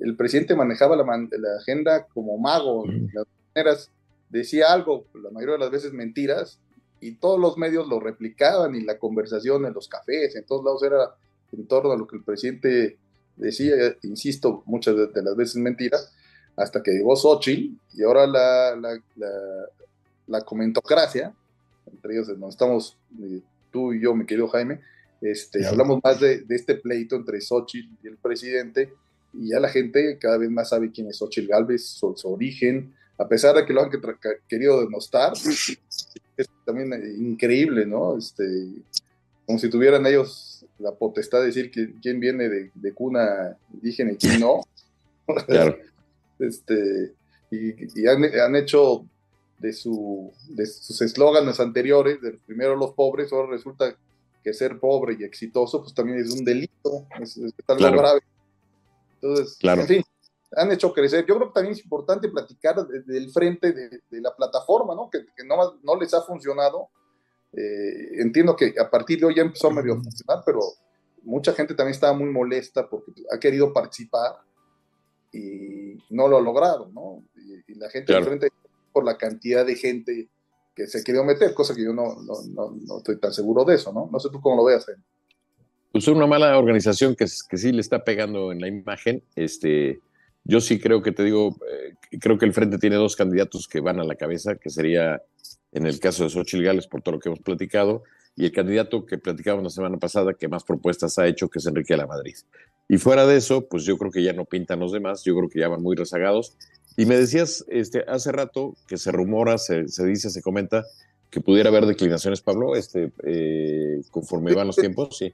El 0.00 0.16
presidente 0.16 0.54
manejaba 0.54 0.96
la, 0.96 1.04
la 1.04 1.56
agenda 1.60 2.06
como 2.14 2.38
mago. 2.38 2.86
Las 3.12 3.26
maneras 3.54 3.90
decía 4.30 4.72
algo, 4.72 5.04
la 5.14 5.30
mayoría 5.30 5.54
de 5.54 5.60
las 5.60 5.70
veces 5.70 5.92
mentiras, 5.92 6.58
y 7.02 7.16
todos 7.16 7.38
los 7.38 7.58
medios 7.58 7.88
lo 7.88 7.98
replicaban 7.98 8.76
y 8.76 8.82
la 8.82 8.96
conversación 8.96 9.66
en 9.66 9.74
los 9.74 9.88
cafés, 9.88 10.36
en 10.36 10.44
todos 10.44 10.64
lados 10.64 10.82
era 10.84 11.14
en 11.50 11.66
torno 11.66 11.90
a 11.90 11.96
lo 11.96 12.06
que 12.06 12.16
el 12.16 12.22
presidente 12.22 12.96
decía, 13.36 13.74
insisto, 14.02 14.62
muchas 14.66 14.94
de, 14.96 15.22
las 15.22 15.36
veces 15.36 15.56
mentiras, 15.56 16.14
hasta 16.54 16.80
que 16.80 16.92
llegó 16.92 17.16
Xochitl 17.16 17.74
y 17.94 18.04
ahora 18.04 18.26
la, 18.26 18.76
la, 18.76 19.00
la, 20.28 20.40
comentocracia, 20.42 21.34
entre 21.92 22.14
ellos 22.14 22.28
no 22.38 22.48
estamos 22.48 22.96
eh, 23.20 23.40
tú 23.72 23.92
y 23.92 24.00
yo, 24.00 24.14
mi 24.14 24.24
querido 24.24 24.46
Jaime, 24.48 24.80
este, 25.20 25.66
hablamos 25.66 26.00
más 26.04 26.20
de, 26.20 26.42
de, 26.42 26.54
este 26.54 26.76
pleito 26.76 27.16
entre 27.16 27.40
Xochitl 27.40 27.90
y 28.04 28.06
el 28.06 28.16
presidente, 28.16 28.92
y 29.34 29.48
ya 29.48 29.58
la 29.58 29.68
gente 29.68 30.18
cada 30.20 30.38
vez 30.38 30.50
más 30.50 30.68
sabe 30.68 30.92
quién 30.92 31.08
es 31.08 31.16
Xochitl 31.16 31.48
Galvez, 31.48 31.84
su, 31.84 32.14
su 32.16 32.32
origen, 32.32 32.94
a 33.18 33.28
pesar 33.28 33.54
de 33.54 33.64
que 33.64 33.72
lo 33.72 33.82
han 33.82 33.90
querido 34.48 34.80
denostar, 34.84 35.32
es 36.36 36.48
también 36.64 36.92
increíble, 37.18 37.86
¿no? 37.86 38.16
Este, 38.16 38.44
como 39.46 39.58
si 39.58 39.68
tuvieran 39.68 40.06
ellos 40.06 40.64
la 40.78 40.92
potestad 40.92 41.40
de 41.40 41.46
decir 41.46 41.70
que, 41.70 41.94
quién 42.00 42.20
viene 42.20 42.48
de, 42.48 42.92
cuna 42.94 43.56
indígena 43.72 44.12
y 44.12 44.16
quién 44.16 44.40
no. 44.40 44.60
Claro. 45.46 45.78
este, 46.40 47.12
y, 47.50 48.06
han, 48.06 48.56
hecho 48.56 49.06
de, 49.58 49.72
su, 49.72 50.32
de 50.48 50.66
sus 50.66 51.00
eslóganes 51.00 51.60
anteriores, 51.60 52.20
de 52.20 52.32
primero 52.44 52.74
los 52.76 52.92
pobres, 52.92 53.32
ahora 53.32 53.52
resulta 53.52 53.96
que 54.42 54.52
ser 54.52 54.78
pobre 54.78 55.16
y 55.18 55.24
exitoso, 55.24 55.80
pues 55.80 55.94
también 55.94 56.18
es 56.18 56.30
un 56.32 56.44
delito, 56.44 57.06
es, 57.20 57.38
algo 57.68 57.92
grave. 57.92 58.20
Entonces, 59.20 59.58
en 59.62 59.86
fin, 59.86 60.04
han 60.56 60.72
hecho 60.72 60.92
crecer. 60.92 61.24
Yo 61.26 61.36
creo 61.36 61.48
que 61.48 61.54
también 61.54 61.72
es 61.72 61.82
importante 61.82 62.28
platicar 62.28 62.86
desde 62.86 63.16
el 63.16 63.30
frente 63.30 63.72
de, 63.72 64.20
la 64.20 64.34
plataforma, 64.34 64.94
¿no? 64.94 65.10
Que, 65.10 65.24
no, 65.44 65.56
no, 65.82 66.00
les 66.00 66.12
ha 66.14 66.22
funcionado. 66.22 66.88
Eh, 67.52 68.20
entiendo 68.20 68.56
que 68.56 68.74
a 68.78 68.88
partir 68.88 69.20
de 69.20 69.26
hoy 69.26 69.34
ya 69.36 69.42
empezó 69.42 69.68
a 69.68 69.74
medio 69.74 69.94
funcionar, 69.96 70.42
pero 70.44 70.60
mucha 71.22 71.52
gente 71.52 71.74
también 71.74 71.92
estaba 71.92 72.12
muy 72.12 72.30
molesta 72.30 72.88
porque 72.88 73.12
ha 73.30 73.38
querido 73.38 73.72
participar 73.72 74.36
y 75.32 75.98
no 76.10 76.28
lo 76.28 76.38
ha 76.38 76.40
logrado, 76.40 76.90
¿no? 76.92 77.22
Y, 77.36 77.74
la 77.74 77.88
gente 77.90 78.12
del 78.12 78.24
frente 78.24 78.48
por 78.92 79.04
la 79.04 79.16
cantidad 79.16 79.66
de 79.66 79.74
gente 79.74 80.28
que 80.74 80.86
se 80.86 81.02
querido 81.02 81.24
meter, 81.24 81.52
cosa 81.52 81.74
que 81.74 81.82
yo 81.82 81.92
no, 81.92 82.16
no, 82.22 82.34
no, 82.86 82.98
estoy 82.98 83.18
tan 83.18 83.32
seguro 83.32 83.64
de 83.64 83.74
eso, 83.74 83.92
¿no? 83.92 84.08
No 84.12 84.20
sé 84.20 84.28
tú 84.30 84.40
cómo 84.40 84.56
lo 84.56 84.64
veas. 84.64 84.86
Pues 85.90 86.04
es 86.04 86.08
una 86.08 86.26
mala 86.26 86.56
organización 86.58 87.16
que, 87.16 87.26
que 87.48 87.56
sí 87.56 87.72
le 87.72 87.80
está 87.80 88.04
pegando 88.04 88.52
en 88.52 88.60
la 88.60 88.68
imagen, 88.68 89.24
este 89.34 90.00
yo 90.44 90.60
sí 90.60 90.80
creo 90.80 91.02
que 91.02 91.12
te 91.12 91.24
digo, 91.24 91.56
eh, 91.70 91.94
creo 92.18 92.38
que 92.38 92.46
el 92.46 92.52
Frente 92.52 92.78
tiene 92.78 92.96
dos 92.96 93.16
candidatos 93.16 93.68
que 93.68 93.80
van 93.80 94.00
a 94.00 94.04
la 94.04 94.16
cabeza, 94.16 94.56
que 94.56 94.70
sería 94.70 95.22
en 95.72 95.86
el 95.86 96.00
caso 96.00 96.24
de 96.24 96.30
Xochitl 96.30 96.64
Gales, 96.64 96.86
por 96.86 97.02
todo 97.02 97.14
lo 97.14 97.20
que 97.20 97.28
hemos 97.28 97.40
platicado, 97.40 98.02
y 98.34 98.44
el 98.44 98.52
candidato 98.52 99.06
que 99.06 99.18
platicamos 99.18 99.62
la 99.62 99.70
semana 99.70 99.98
pasada, 99.98 100.34
que 100.34 100.48
más 100.48 100.64
propuestas 100.64 101.18
ha 101.18 101.26
hecho, 101.26 101.48
que 101.48 101.58
es 101.58 101.66
Enrique 101.66 101.94
de 101.94 101.98
la 101.98 102.06
Madrid. 102.06 102.34
Y 102.88 102.98
fuera 102.98 103.26
de 103.26 103.36
eso, 103.36 103.68
pues 103.68 103.84
yo 103.84 103.96
creo 103.98 104.10
que 104.10 104.22
ya 104.22 104.32
no 104.32 104.44
pintan 104.44 104.80
los 104.80 104.92
demás, 104.92 105.22
yo 105.24 105.36
creo 105.36 105.48
que 105.48 105.60
ya 105.60 105.68
van 105.68 105.82
muy 105.82 105.96
rezagados. 105.96 106.56
Y 106.96 107.06
me 107.06 107.16
decías 107.16 107.64
este, 107.68 108.04
hace 108.06 108.32
rato 108.32 108.74
que 108.86 108.98
se 108.98 109.12
rumora, 109.12 109.58
se, 109.58 109.84
dice, 109.84 110.30
se 110.30 110.42
comenta 110.42 110.84
que 111.30 111.40
pudiera 111.40 111.70
haber 111.70 111.86
declinaciones, 111.86 112.42
Pablo, 112.42 112.74
este, 112.74 113.12
eh, 113.24 114.02
conforme 114.10 114.54
van 114.54 114.66
los 114.66 114.76
tiempos, 114.76 115.16
sí. 115.16 115.32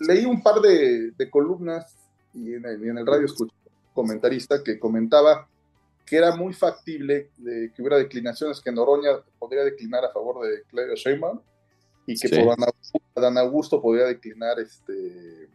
Leí 0.00 0.24
un 0.24 0.42
par 0.42 0.60
de, 0.60 1.12
columnas 1.30 1.94
y 2.32 2.54
en, 2.54 2.62
y 2.82 2.88
en 2.88 2.98
el 2.98 3.06
radio 3.06 3.26
escuché 3.26 3.52
comentarista 3.96 4.62
que 4.62 4.78
comentaba 4.78 5.48
que 6.06 6.16
era 6.16 6.34
muy 6.36 6.54
factible 6.54 7.30
de 7.36 7.72
que 7.74 7.82
hubiera 7.82 7.98
declinaciones, 7.98 8.60
que 8.60 8.70
Noroña 8.70 9.10
podría 9.40 9.64
declinar 9.64 10.04
a 10.04 10.12
favor 10.12 10.46
de 10.46 10.62
Claudia 10.70 10.94
Sheinbaum 10.94 11.40
y 12.06 12.16
que 12.16 12.28
por 12.28 12.56
Dan 13.20 13.38
Augusto, 13.38 13.82
podría 13.82 14.04
declinar 14.04 14.60
este 14.60 15.48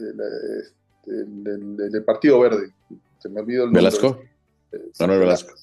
el, 0.00 2.04
Partido 2.04 2.40
Verde. 2.40 2.72
Se 3.18 3.28
me 3.28 3.40
olvidó 3.40 3.64
el 3.64 3.72
nombre. 3.72 3.82
Velasco. 3.82 4.20
Manuel 4.98 5.20
Velasco. 5.20 5.54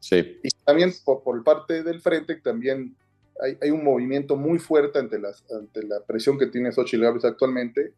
Sí. 0.00 0.40
Y 0.42 0.48
también 0.64 0.92
por, 1.04 1.22
por 1.22 1.44
parte 1.44 1.84
del 1.84 2.00
frente 2.00 2.34
también 2.36 2.96
hay, 3.40 3.56
hay, 3.60 3.70
un 3.70 3.84
movimiento 3.84 4.36
muy 4.36 4.58
fuerte 4.58 4.98
ante, 4.98 5.18
las, 5.18 5.44
ante 5.50 5.82
la 5.84 6.00
presión 6.00 6.38
que 6.38 6.46
tiene 6.46 6.72
Xochitl 6.72 7.02
Gálvez 7.02 7.24
actualmente 7.24 7.92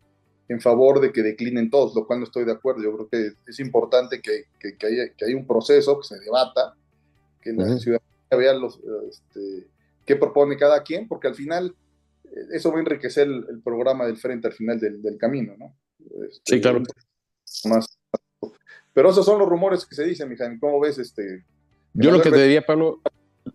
en 0.48 0.60
favor 0.60 1.00
de 1.00 1.12
que 1.12 1.22
declinen 1.22 1.70
todos, 1.70 1.94
lo 1.94 2.06
cual 2.06 2.20
no 2.20 2.24
estoy 2.24 2.44
de 2.44 2.52
acuerdo. 2.52 2.82
Yo 2.82 2.94
creo 2.94 3.08
que 3.08 3.32
es 3.46 3.60
importante 3.60 4.20
que, 4.20 4.44
que, 4.58 4.86
haya, 4.86 5.10
que 5.14 5.26
haya, 5.26 5.36
un 5.36 5.46
proceso, 5.46 6.00
que 6.00 6.08
se 6.08 6.18
debata, 6.18 6.74
que 7.42 7.52
la 7.52 7.78
ciudadanía 7.78 8.08
vea 8.30 8.54
los, 8.54 8.80
este, 9.08 9.66
qué 10.06 10.16
propone 10.16 10.56
cada 10.56 10.82
quien, 10.82 11.06
porque 11.06 11.28
al 11.28 11.34
final 11.34 11.74
eh, 12.24 12.46
eso 12.52 12.70
va 12.70 12.78
a 12.78 12.80
enriquecer 12.80 13.28
el, 13.28 13.60
programa 13.62 14.06
del 14.06 14.16
frente 14.16 14.48
al 14.48 14.54
final 14.54 14.80
del, 14.80 15.02
del 15.02 15.18
camino, 15.18 15.54
¿no? 15.58 15.74
Este, 16.26 16.56
sí, 16.56 16.60
claro. 16.60 16.82
pero 18.94 19.10
esos 19.10 19.26
son 19.26 19.38
los 19.38 19.48
rumores 19.48 19.84
que 19.84 19.94
se 19.94 20.04
dicen, 20.04 20.30
Mijail. 20.30 20.58
¿Cómo 20.58 20.80
ves 20.80 20.96
este? 20.98 21.44
Yo 21.92 22.10
lo 22.10 22.22
que 22.22 22.30
te 22.30 22.42
diría, 22.42 22.64
Pablo, 22.64 23.02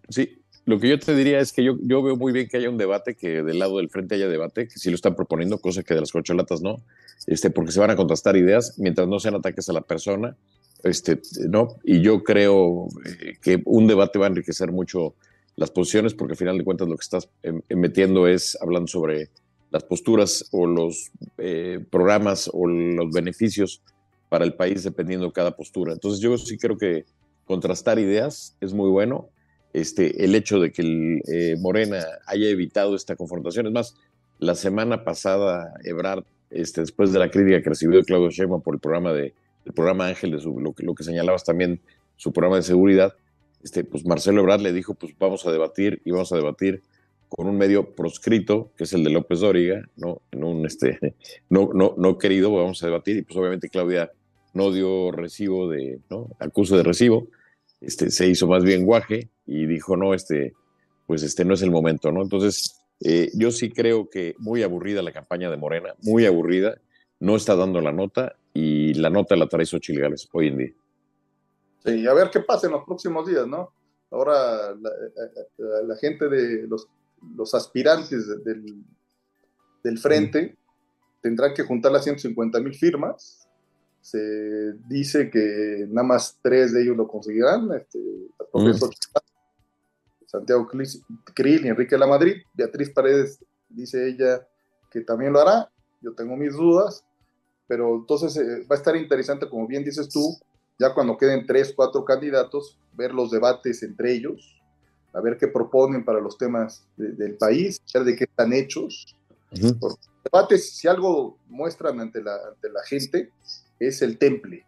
sí, 0.10 0.42
lo 0.65 0.80
que 0.80 0.88
yo 0.88 0.99
te 0.99 1.13
diría 1.13 1.39
es 1.39 1.52
que 1.52 1.63
yo, 1.63 1.78
yo 1.82 2.02
veo 2.02 2.15
muy 2.15 2.32
bien 2.32 2.47
que 2.47 2.58
haya 2.58 2.69
un 2.69 2.78
debate, 2.78 3.15
que 3.15 3.43
del 3.43 3.60
lado 3.60 3.78
del 3.78 3.89
frente 3.89 4.15
haya 4.15 4.28
debate, 4.28 4.67
que 4.67 4.80
sí 4.80 4.89
lo 4.89 4.95
están 4.95 5.15
proponiendo, 5.15 5.58
cosa 5.58 5.84
que 5.84 5.93
de 5.93 5.99
las 5.99 6.12
corcholatas 6.12 6.62
no, 6.62 6.82
este, 7.28 7.49
porque 7.49 7.71
se 7.71 7.80
van 7.80 7.91
a 7.91 7.95
contrastar 7.95 8.38
ideas 8.38 8.76
mientras 8.78 9.08
no 9.08 9.19
sean 9.19 9.36
ataques 9.36 9.67
a 9.69 9.73
la 9.73 9.82
persona, 9.82 10.38
este, 10.84 11.21
¿no? 11.49 11.76
Y 11.84 12.02
yo 12.02 12.23
creo 12.23 12.88
eh, 13.06 13.34
que 13.41 13.62
un 13.65 13.88
debate 13.88 14.19
va 14.19 14.28
a 14.28 14.30
enriquecer 14.30 14.71
mucho 14.71 15.15
las 15.56 15.69
posiciones, 15.69 16.13
porque 16.13 16.34
al 16.34 16.38
final 16.38 16.58
de 16.58 16.63
cuentas 16.63 16.88
lo 16.88 16.95
que 16.95 17.04
estás 17.04 17.30
em, 17.43 17.62
em, 17.67 17.80
metiendo 17.80 18.28
es 18.28 18.58
hablando 18.62 18.88
sobre 18.88 19.30
las 19.69 19.84
posturas 19.84 20.47
o 20.52 20.65
los 20.65 21.12
eh, 21.38 21.80
programas 21.89 22.49
o 22.54 22.67
los 22.67 23.12
beneficios 23.12 23.82
para 24.30 24.45
el 24.45 24.54
país 24.54 24.84
dependiendo 24.84 25.26
de 25.28 25.34
cada 25.34 25.56
postura. 25.56 25.93
Entonces 25.93 26.21
yo 26.21 26.38
sí 26.38 26.58
creo 26.58 26.78
que 26.78 27.06
contrastar 27.45 27.99
ideas 27.99 28.56
es 28.62 28.73
muy 28.73 28.89
bueno 28.89 29.30
este, 29.73 30.23
el 30.23 30.36
hecho 30.36 30.59
de 30.59 30.71
que 30.71 30.81
el, 30.81 31.21
eh, 31.27 31.55
Morena 31.59 32.05
haya 32.27 32.47
evitado 32.47 32.95
esta 32.95 33.15
confrontación. 33.15 33.67
Es 33.67 33.73
más, 33.73 33.95
la 34.39 34.55
semana 34.55 35.03
pasada, 35.03 35.73
Ebrard, 35.83 36.23
este, 36.49 36.81
después 36.81 37.12
de 37.12 37.19
la 37.19 37.31
crítica 37.31 37.62
que 37.62 37.69
recibió 37.69 38.03
Claudio 38.03 38.29
Sheinbaum 38.29 38.62
por 38.62 38.75
el 38.75 38.79
programa 38.79 39.13
de 39.13 39.33
el 39.65 39.73
programa 39.73 40.07
Ángel, 40.07 40.31
de 40.31 40.41
lo, 40.43 40.73
lo, 40.77 40.95
que 40.95 41.03
señalabas 41.03 41.43
también, 41.43 41.79
su 42.17 42.33
programa 42.33 42.57
de 42.57 42.63
seguridad, 42.63 43.15
este, 43.63 43.83
pues 43.83 44.05
Marcelo 44.05 44.41
Ebrard 44.41 44.62
le 44.62 44.73
dijo, 44.73 44.93
pues 44.93 45.15
vamos 45.17 45.45
a 45.45 45.51
debatir 45.51 46.01
y 46.03 46.12
vamos 46.12 46.31
a 46.33 46.36
debatir 46.36 46.83
con 47.29 47.47
un 47.47 47.57
medio 47.57 47.95
proscrito, 47.95 48.71
que 48.77 48.83
es 48.83 48.93
el 48.93 49.03
de 49.03 49.09
López 49.09 49.39
Dóriga, 49.39 49.88
¿no? 49.95 50.21
En 50.31 50.43
un, 50.43 50.65
este, 50.65 50.99
no, 51.49 51.69
no, 51.73 51.95
no 51.97 52.17
querido, 52.17 52.53
vamos 52.53 52.83
a 52.83 52.88
debatir, 52.88 53.17
y 53.17 53.21
pues 53.23 53.38
obviamente 53.38 53.69
Claudia 53.69 54.12
no 54.53 54.71
dio 54.71 55.12
recibo 55.12 55.69
de, 55.69 55.99
¿no? 56.09 56.29
Acuso 56.39 56.77
de 56.77 56.83
recibo, 56.83 57.27
este, 57.83 58.11
se 58.11 58.27
hizo 58.27 58.47
más 58.47 58.63
bien 58.63 58.85
guaje 58.85 59.29
y 59.45 59.65
dijo, 59.65 59.97
no, 59.97 60.13
este, 60.13 60.53
pues 61.05 61.21
este 61.23 61.43
no 61.45 61.53
es 61.53 61.61
el 61.61 61.71
momento, 61.71 62.11
¿no? 62.11 62.21
Entonces, 62.21 62.79
eh, 63.01 63.29
yo 63.33 63.51
sí 63.51 63.69
creo 63.71 64.09
que 64.09 64.35
muy 64.39 64.63
aburrida 64.63 65.01
la 65.01 65.11
campaña 65.11 65.49
de 65.49 65.57
Morena, 65.57 65.93
muy 66.01 66.25
aburrida, 66.25 66.79
no 67.19 67.35
está 67.35 67.55
dando 67.55 67.81
la 67.81 67.91
nota 67.91 68.35
y 68.53 68.93
la 68.93 69.09
nota 69.09 69.35
la 69.35 69.47
trae 69.47 69.65
Xochitl 69.65 69.99
Gales 69.99 70.27
hoy 70.31 70.47
en 70.47 70.57
día. 70.57 70.73
Sí, 71.85 72.07
a 72.07 72.13
ver 72.13 72.29
qué 72.31 72.39
pasa 72.39 72.67
en 72.67 72.73
los 72.73 72.85
próximos 72.85 73.27
días, 73.27 73.45
¿no? 73.45 73.73
Ahora 74.09 74.73
la, 74.79 74.89
eh, 74.89 75.43
eh, 75.57 75.95
gente 75.99 76.29
de 76.29 76.67
los, 76.67 76.87
los 77.35 77.53
aspirantes 77.53 78.43
del, 78.45 78.63
del 79.83 79.97
frente 79.97 80.55
tendrán 81.21 81.53
que 81.53 81.63
juntar 81.63 81.91
las 81.91 82.03
150 82.03 82.59
mil 82.61 82.75
firmas 82.75 83.42
se 84.03 84.73
dice 84.89 85.29
que 85.29 85.87
nada 85.89 86.05
más 86.05 86.37
tres 86.41 86.73
de 86.73 86.83
ellos 86.83 86.97
lo 86.97 87.07
conseguirán, 87.07 87.71
este, 87.71 87.97
mm. 88.53 88.73
Santiago 90.25 90.67
Krill 91.33 91.65
y 91.65 91.69
Enrique 91.69 91.97
La 91.97 92.05
Madrid. 92.05 92.33
Beatriz 92.53 92.89
Paredes 92.89 93.39
dice 93.69 94.09
ella 94.09 94.45
que 94.91 95.01
también 95.01 95.31
lo 95.31 95.39
hará. 95.39 95.69
Yo 96.01 96.13
tengo 96.13 96.35
mis 96.35 96.53
dudas, 96.53 97.05
pero 97.65 97.95
entonces 97.95 98.35
eh, 98.35 98.67
va 98.69 98.75
a 98.75 98.79
estar 98.79 98.95
interesante, 98.97 99.47
como 99.47 99.67
bien 99.67 99.85
dices 99.85 100.09
tú, 100.09 100.35
ya 100.77 100.93
cuando 100.93 101.17
queden 101.17 101.45
tres, 101.45 101.71
cuatro 101.73 102.03
candidatos, 102.03 102.77
ver 102.93 103.13
los 103.13 103.31
debates 103.31 103.83
entre 103.83 104.13
ellos, 104.13 104.61
a 105.13 105.21
ver 105.21 105.37
qué 105.37 105.47
proponen 105.47 106.03
para 106.03 106.19
los 106.19 106.37
temas 106.37 106.85
del 106.97 107.37
país, 107.37 107.81
de 107.93 108.15
qué 108.17 108.25
están 108.25 108.51
hechos. 108.51 109.15
debates, 110.25 110.75
si 110.75 110.89
algo 110.89 111.37
muestran 111.47 112.01
ante 112.01 112.21
la, 112.21 112.35
ante 112.49 112.69
la 112.69 112.83
gente, 112.83 113.31
es 113.79 114.01
el 114.01 114.17
temple. 114.17 114.65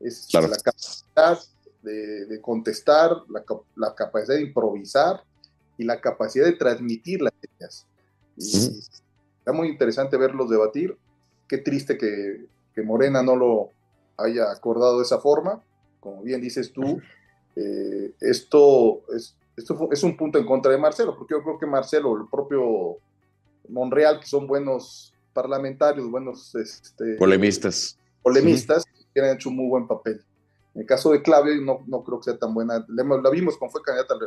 es 0.00 0.32
la 0.32 0.48
capacidad 0.48 1.38
de, 1.82 2.40
contestar, 2.40 3.10
la, 3.76 3.94
capacidad 3.94 4.36
de 4.36 4.42
improvisar 4.42 5.22
y 5.76 5.84
la 5.84 6.00
capacidad 6.00 6.46
de 6.46 6.52
transmitir 6.52 7.20
las 7.22 7.32
ideas. 7.42 7.86
Y 8.36 8.78
está 9.38 9.52
muy 9.52 9.68
interesante 9.68 10.16
verlos 10.16 10.48
debatir. 10.50 10.96
Qué 11.48 11.58
triste 11.58 11.98
que, 11.98 12.46
Morena 12.82 13.22
no 13.22 13.36
lo 13.36 13.70
haya 14.16 14.50
acordado 14.50 14.98
de 14.98 15.04
esa 15.04 15.20
forma. 15.20 15.62
Como 16.00 16.22
bien 16.22 16.40
dices 16.40 16.72
tú, 16.72 17.00
eh, 17.56 18.12
esto, 18.20 19.02
es, 19.14 19.36
esto 19.56 19.88
es 19.92 20.02
un 20.02 20.16
punto 20.16 20.38
en 20.38 20.46
contra 20.46 20.72
de 20.72 20.78
Marcelo, 20.78 21.16
porque 21.16 21.34
yo 21.34 21.42
creo 21.42 21.58
que 21.58 21.66
Marcelo, 21.66 22.16
el 22.16 22.28
propio 22.28 22.98
Monreal, 23.68 24.20
que 24.20 24.26
son 24.26 24.46
buenos 24.46 25.14
parlamentarios, 25.32 26.10
buenos 26.10 26.54
este, 26.54 27.14
polemistas, 27.14 27.98
polemistas, 28.24 28.84
que 29.14 29.20
han 29.20 29.36
hecho 29.36 29.50
un 29.50 29.56
muy 29.56 29.68
buen 29.68 29.86
papel. 29.86 30.24
En 30.74 30.80
el 30.80 30.86
caso 30.86 31.12
de 31.12 31.22
Claudia, 31.22 31.54
no, 31.60 31.84
no 31.86 32.02
creo 32.02 32.18
que 32.18 32.24
sea 32.24 32.38
tan 32.38 32.52
buena. 32.52 32.84
La, 32.88 33.30
vimos 33.30 33.56
cuando 33.56 33.72
fue 33.72 33.82
candidata 33.82 34.14
al, 34.14 34.20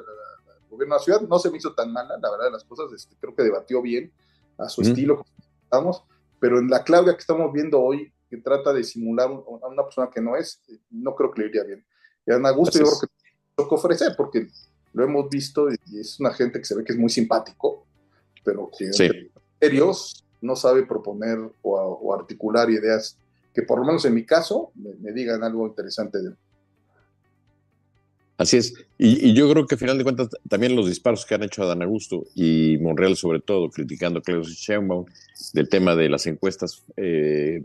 gobierno 0.70 0.96
de 0.96 1.00
la 1.00 1.04
ciudad, 1.04 1.22
no 1.22 1.40
se 1.40 1.50
me 1.50 1.58
hizo 1.58 1.74
tan 1.74 1.92
mala, 1.92 2.18
la 2.22 2.32
verdad 2.32 2.46
de 2.46 2.52
las 2.52 2.64
cosas, 2.64 2.92
este, 2.94 3.16
creo 3.20 3.36
que 3.36 3.44
debatió 3.44 3.82
bien 3.82 4.12
a 4.58 4.70
su 4.70 4.82
estilo, 4.82 5.26
estamos, 5.64 6.04
pero 6.40 6.60
en 6.60 6.70
la 6.70 6.84
Claudia 6.84 7.14
que 7.14 7.22
estamos 7.22 7.52
viendo 7.52 7.82
hoy, 7.82 8.12
que 8.30 8.38
trata 8.38 8.74
de 8.74 8.84
simular 8.84 9.30
a 9.30 9.68
una 9.68 9.84
persona 9.84 10.10
que 10.14 10.22
no 10.22 10.36
es, 10.36 10.62
no 10.90 11.16
creo 11.16 11.32
que 11.32 11.42
le 11.42 11.48
iría 11.48 11.64
bien. 11.64 11.86
Y 12.26 12.32
a 12.32 12.36
Ana 12.36 12.50
Augusto 12.50 12.78
yo 12.78 12.86
creo 12.86 13.00
que 13.00 13.08
tengo 13.56 13.70
que 13.70 13.76
ofrecer, 13.76 14.14
porque 14.18 14.48
lo 14.94 15.04
hemos 15.04 15.30
visto 15.30 15.70
y 15.70 16.00
es 16.00 16.20
una 16.20 16.34
gente 16.34 16.60
que 16.60 16.66
se 16.66 16.76
ve 16.76 16.84
que 16.84 16.92
es 16.94 17.00
muy 17.00 17.10
simpático, 17.10 17.86
pero 18.44 18.70
que 18.78 18.86
en 18.86 19.32
serios 19.60 20.26
no 20.42 20.56
sabe 20.56 20.86
proponer 20.86 21.38
o, 21.62 22.14
articular 22.14 22.70
ideas 22.70 23.18
que 23.54 23.64
por 23.64 23.80
lo 23.80 23.86
menos 23.86 24.06
en 24.06 24.14
mi 24.14 24.26
caso 24.26 24.72
me, 24.76 25.12
digan 25.12 25.44
algo 25.44 25.68
interesante 25.68 26.20
de 26.20 26.30
él. 26.30 26.36
Así 28.38 28.58
es. 28.58 28.74
Y, 29.00 29.34
yo 29.34 29.50
creo 29.52 29.66
que 29.66 29.76
al 29.76 29.80
final 29.80 29.98
de 29.98 30.04
cuentas 30.04 30.30
también 30.48 30.76
los 30.76 30.88
disparos 30.88 31.26
que 31.26 31.36
han 31.36 31.44
hecho 31.44 31.64
a 31.64 31.68
Dan 31.68 31.82
Augusto 31.82 32.26
y 32.36 32.78
Monreal 32.80 33.16
sobre 33.16 33.40
todo, 33.40 33.70
criticando 33.70 34.20
a 34.20 34.22
Claudia 34.22 34.48
Sheinbaum 34.48 35.06
del 35.54 35.70
tema 35.70 35.96
de 35.96 36.10
las 36.10 36.28
encuestas 36.28 36.84
eh, 36.98 37.64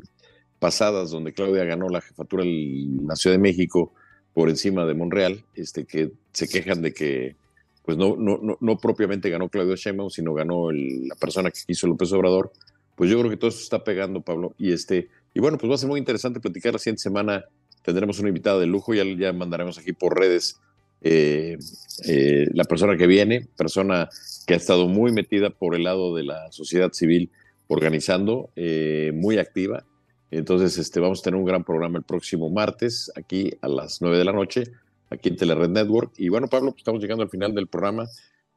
pasadas 0.58 1.10
donde 1.10 1.34
Claudia 1.34 1.64
ganó 1.64 1.88
la 1.88 2.00
jefatura 2.00 2.44
en 2.44 3.06
la 3.06 3.16
Ciudad 3.16 3.34
de 3.34 3.42
México 3.42 3.92
por 4.32 4.48
encima 4.48 4.86
de 4.86 4.94
Monreal, 4.94 5.44
este, 5.54 5.84
que 5.84 6.12
se 6.32 6.48
quejan 6.48 6.80
de 6.80 6.94
que 6.94 7.36
pues 7.84 7.98
no, 7.98 8.16
no, 8.16 8.38
no, 8.60 8.78
propiamente 8.78 9.28
ganó 9.28 9.48
Claudia 9.48 9.74
Sheinbaum, 9.74 10.08
sino 10.08 10.34
ganó 10.34 10.70
la 10.70 11.16
persona 11.16 11.50
que 11.50 11.60
quiso 11.66 11.88
López 11.88 12.12
Obrador. 12.12 12.52
Pues 12.94 13.10
yo 13.10 13.18
creo 13.18 13.30
que 13.30 13.36
todo 13.36 13.50
eso 13.50 13.58
está 13.58 13.82
pegando, 13.82 14.20
Pablo. 14.20 14.54
Y 14.56 14.72
este, 14.72 15.08
y 15.34 15.40
bueno, 15.40 15.58
pues 15.58 15.70
va 15.70 15.74
a 15.74 15.78
ser 15.78 15.88
muy 15.88 15.98
interesante 15.98 16.40
platicar 16.40 16.72
la 16.72 16.78
siguiente 16.78 17.02
semana. 17.02 17.44
Tendremos 17.82 18.18
una 18.18 18.28
invitada 18.28 18.58
de 18.60 18.66
lujo, 18.66 18.94
ya, 18.94 19.04
ya 19.04 19.32
mandaremos 19.32 19.78
aquí 19.78 19.92
por 19.92 20.18
redes 20.18 20.60
eh, 21.04 21.58
eh, 22.06 22.46
la 22.52 22.64
persona 22.64 22.96
que 22.96 23.06
viene, 23.06 23.48
persona 23.56 24.08
que 24.46 24.54
ha 24.54 24.56
estado 24.56 24.86
muy 24.86 25.10
metida 25.10 25.50
por 25.50 25.74
el 25.74 25.84
lado 25.84 26.14
de 26.14 26.22
la 26.22 26.52
sociedad 26.52 26.92
civil 26.92 27.30
organizando, 27.66 28.50
eh, 28.54 29.10
muy 29.14 29.38
activa. 29.38 29.84
Entonces, 30.30 30.78
este, 30.78 31.00
vamos 31.00 31.20
a 31.20 31.22
tener 31.24 31.38
un 31.38 31.44
gran 31.44 31.64
programa 31.64 31.98
el 31.98 32.04
próximo 32.04 32.50
martes, 32.50 33.10
aquí 33.16 33.52
a 33.60 33.68
las 33.68 34.00
9 34.00 34.16
de 34.16 34.24
la 34.24 34.32
noche, 34.32 34.64
aquí 35.10 35.28
en 35.30 35.36
Telered 35.36 35.68
Network. 35.68 36.12
Y 36.16 36.28
bueno, 36.28 36.48
Pablo, 36.48 36.70
pues 36.70 36.80
estamos 36.80 37.00
llegando 37.02 37.22
al 37.24 37.30
final 37.30 37.54
del 37.54 37.66
programa. 37.66 38.06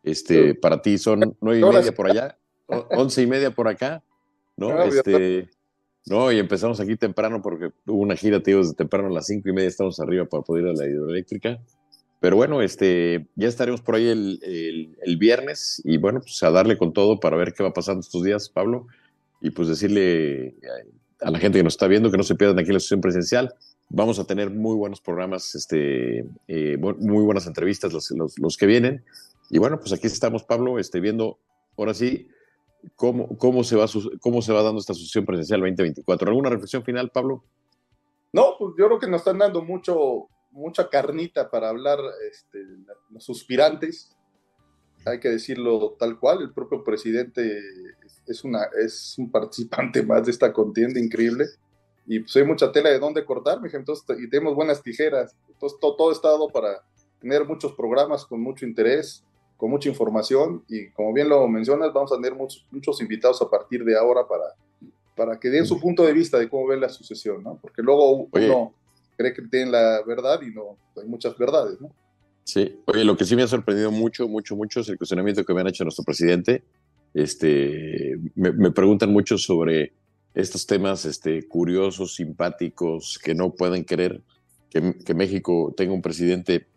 Este, 0.03 0.53
para 0.53 0.83
ti 0.83 0.99
son 0.99 1.35
nueve 1.41 1.59
y 1.59 1.63
media 1.63 1.91
por 1.91 2.11
allá, 2.11 2.37
once 2.67 3.23
y 3.23 3.27
media 3.27 3.49
por 3.49 3.67
acá, 3.67 4.03
¿no? 4.55 4.83
Este, 4.83 5.49
no, 6.07 6.31
y 6.31 6.37
empezamos 6.39 6.79
aquí 6.79 6.95
temprano 6.95 7.41
porque 7.41 7.71
hubo 7.87 8.01
una 8.01 8.15
gira, 8.15 8.41
tío, 8.41 8.59
desde 8.59 8.75
temprano 8.75 9.07
a 9.07 9.11
las 9.11 9.25
cinco 9.25 9.49
y 9.49 9.53
media 9.53 9.69
estamos 9.69 9.99
arriba 9.99 10.25
para 10.25 10.43
poder 10.43 10.65
ir 10.65 10.69
a 10.69 10.73
la 10.73 10.87
hidroeléctrica. 10.87 11.59
Pero 12.19 12.35
bueno, 12.35 12.61
este, 12.61 13.27
ya 13.35 13.47
estaremos 13.47 13.81
por 13.81 13.95
ahí 13.95 14.07
el, 14.07 14.39
el, 15.01 15.17
viernes 15.17 15.81
y 15.83 15.97
bueno, 15.97 16.21
pues 16.21 16.41
a 16.43 16.51
darle 16.51 16.77
con 16.77 16.93
todo 16.93 17.19
para 17.19 17.37
ver 17.37 17.53
qué 17.53 17.63
va 17.63 17.73
pasando 17.73 18.01
estos 18.01 18.23
días, 18.23 18.49
Pablo, 18.49 18.87
y 19.41 19.51
pues 19.51 19.67
decirle 19.67 20.55
a 21.21 21.31
la 21.31 21.39
gente 21.39 21.59
que 21.59 21.63
nos 21.63 21.73
está 21.73 21.87
viendo 21.87 22.11
que 22.11 22.17
no 22.17 22.23
se 22.23 22.35
pierdan 22.35 22.59
aquí 22.59 22.71
la 22.71 22.79
sesión 22.79 23.01
presencial. 23.01 23.53
Vamos 23.89 24.17
a 24.19 24.25
tener 24.25 24.49
muy 24.49 24.75
buenos 24.75 25.01
programas, 25.01 25.53
este, 25.55 26.25
eh, 26.47 26.77
muy 26.77 27.23
buenas 27.23 27.47
entrevistas 27.47 27.93
los, 27.93 28.11
los, 28.11 28.57
que 28.57 28.65
vienen. 28.65 29.03
Y 29.49 29.59
bueno, 29.59 29.79
pues 29.79 29.93
aquí 29.93 30.07
estamos, 30.07 30.43
Pablo, 30.43 30.79
este, 30.79 30.99
viendo 30.99 31.39
ahora 31.77 31.93
sí 31.93 32.27
cómo, 32.95 33.37
cómo, 33.37 33.63
se 33.63 33.75
va, 33.75 33.85
cómo 34.21 34.41
se 34.41 34.53
va 34.53 34.63
dando 34.63 34.79
esta 34.79 34.93
sesión 34.93 35.25
presencial 35.25 35.61
2024. 35.61 36.27
¿Alguna 36.27 36.49
reflexión 36.49 36.83
final, 36.83 37.09
Pablo? 37.11 37.43
No, 38.33 38.55
pues 38.59 38.73
yo 38.77 38.87
creo 38.87 38.99
que 38.99 39.07
nos 39.07 39.21
están 39.21 39.37
dando 39.37 39.61
mucho, 39.61 40.27
mucha 40.51 40.89
carnita 40.89 41.49
para 41.49 41.69
hablar 41.69 41.99
este, 42.29 42.63
los 43.09 43.23
suspirantes, 43.23 44.15
hay 45.05 45.19
que 45.19 45.29
decirlo 45.29 45.95
tal 45.99 46.19
cual, 46.19 46.41
el 46.41 46.51
propio 46.51 46.83
presidente 46.83 47.61
es, 48.25 48.43
una, 48.43 48.67
es 48.83 49.15
un 49.17 49.29
participante 49.29 50.03
más 50.03 50.25
de 50.25 50.31
esta 50.31 50.51
contienda 50.51 50.99
increíble 50.99 51.45
y 52.07 52.19
pues 52.19 52.35
hay 52.35 52.43
mucha 52.43 52.71
tela 52.71 52.89
de 52.89 52.99
dónde 52.99 53.25
cortar, 53.25 53.61
mi 53.61 53.69
entonces, 53.71 54.05
y 54.19 54.29
tenemos 54.29 54.55
buenas 54.55 54.81
tijeras, 54.81 55.35
entonces 55.47 55.79
todo, 55.79 55.95
todo 55.95 56.11
está 56.11 56.29
dado 56.29 56.49
para 56.49 56.83
tener 57.19 57.45
muchos 57.45 57.73
programas 57.73 58.25
con 58.25 58.41
mucho 58.41 58.65
interés, 58.65 59.24
con 59.57 59.69
mucha 59.69 59.89
información 59.89 60.63
y 60.67 60.89
como 60.89 61.13
bien 61.13 61.29
lo 61.29 61.47
mencionas, 61.47 61.93
vamos 61.93 62.11
a 62.11 62.15
tener 62.15 62.35
muchos, 62.35 62.65
muchos 62.71 63.01
invitados 63.01 63.41
a 63.41 63.49
partir 63.49 63.83
de 63.83 63.97
ahora 63.97 64.27
para, 64.27 64.43
para 65.15 65.39
que 65.39 65.49
den 65.49 65.65
su 65.65 65.79
punto 65.79 66.03
de 66.03 66.13
vista 66.13 66.37
de 66.37 66.49
cómo 66.49 66.67
ven 66.67 66.81
la 66.81 66.89
sucesión, 66.89 67.43
¿no? 67.43 67.57
Porque 67.61 67.81
luego 67.81 68.29
uno 68.31 68.73
cree 69.17 69.33
que 69.33 69.41
tienen 69.43 69.71
la 69.71 70.01
verdad 70.05 70.41
y 70.41 70.53
no, 70.53 70.77
hay 71.01 71.07
muchas 71.07 71.37
verdades, 71.37 71.79
¿no? 71.79 71.89
Sí, 72.43 72.79
oye, 72.85 73.03
lo 73.03 73.17
que 73.17 73.25
sí 73.25 73.35
me 73.35 73.41
ha 73.41 73.47
sorprendido 73.47 73.91
mucho, 73.91 74.27
mucho, 74.27 74.55
mucho 74.55 74.81
es 74.81 74.89
el 74.89 74.97
cuestionamiento 74.97 75.43
que 75.43 75.53
me 75.53 75.61
han 75.61 75.67
hecho 75.67 75.83
nuestro 75.83 76.03
presidente. 76.03 76.63
Este, 77.13 78.19
me, 78.35 78.71
preguntan 78.71 79.11
mucho 79.11 79.37
sobre 79.37 79.93
estos 80.33 80.67
temas 80.67 81.05
este, 81.05 81.47
curiosos, 81.47 82.15
simpáticos, 82.15 83.19
que 83.23 83.33
no 83.33 83.55
pueden 83.55 83.83
querer 83.83 84.21
que, 84.69 84.95
que, 85.03 85.13
México 85.15 85.73
tenga 85.75 85.93
un 85.93 86.01
presidente 86.01 86.67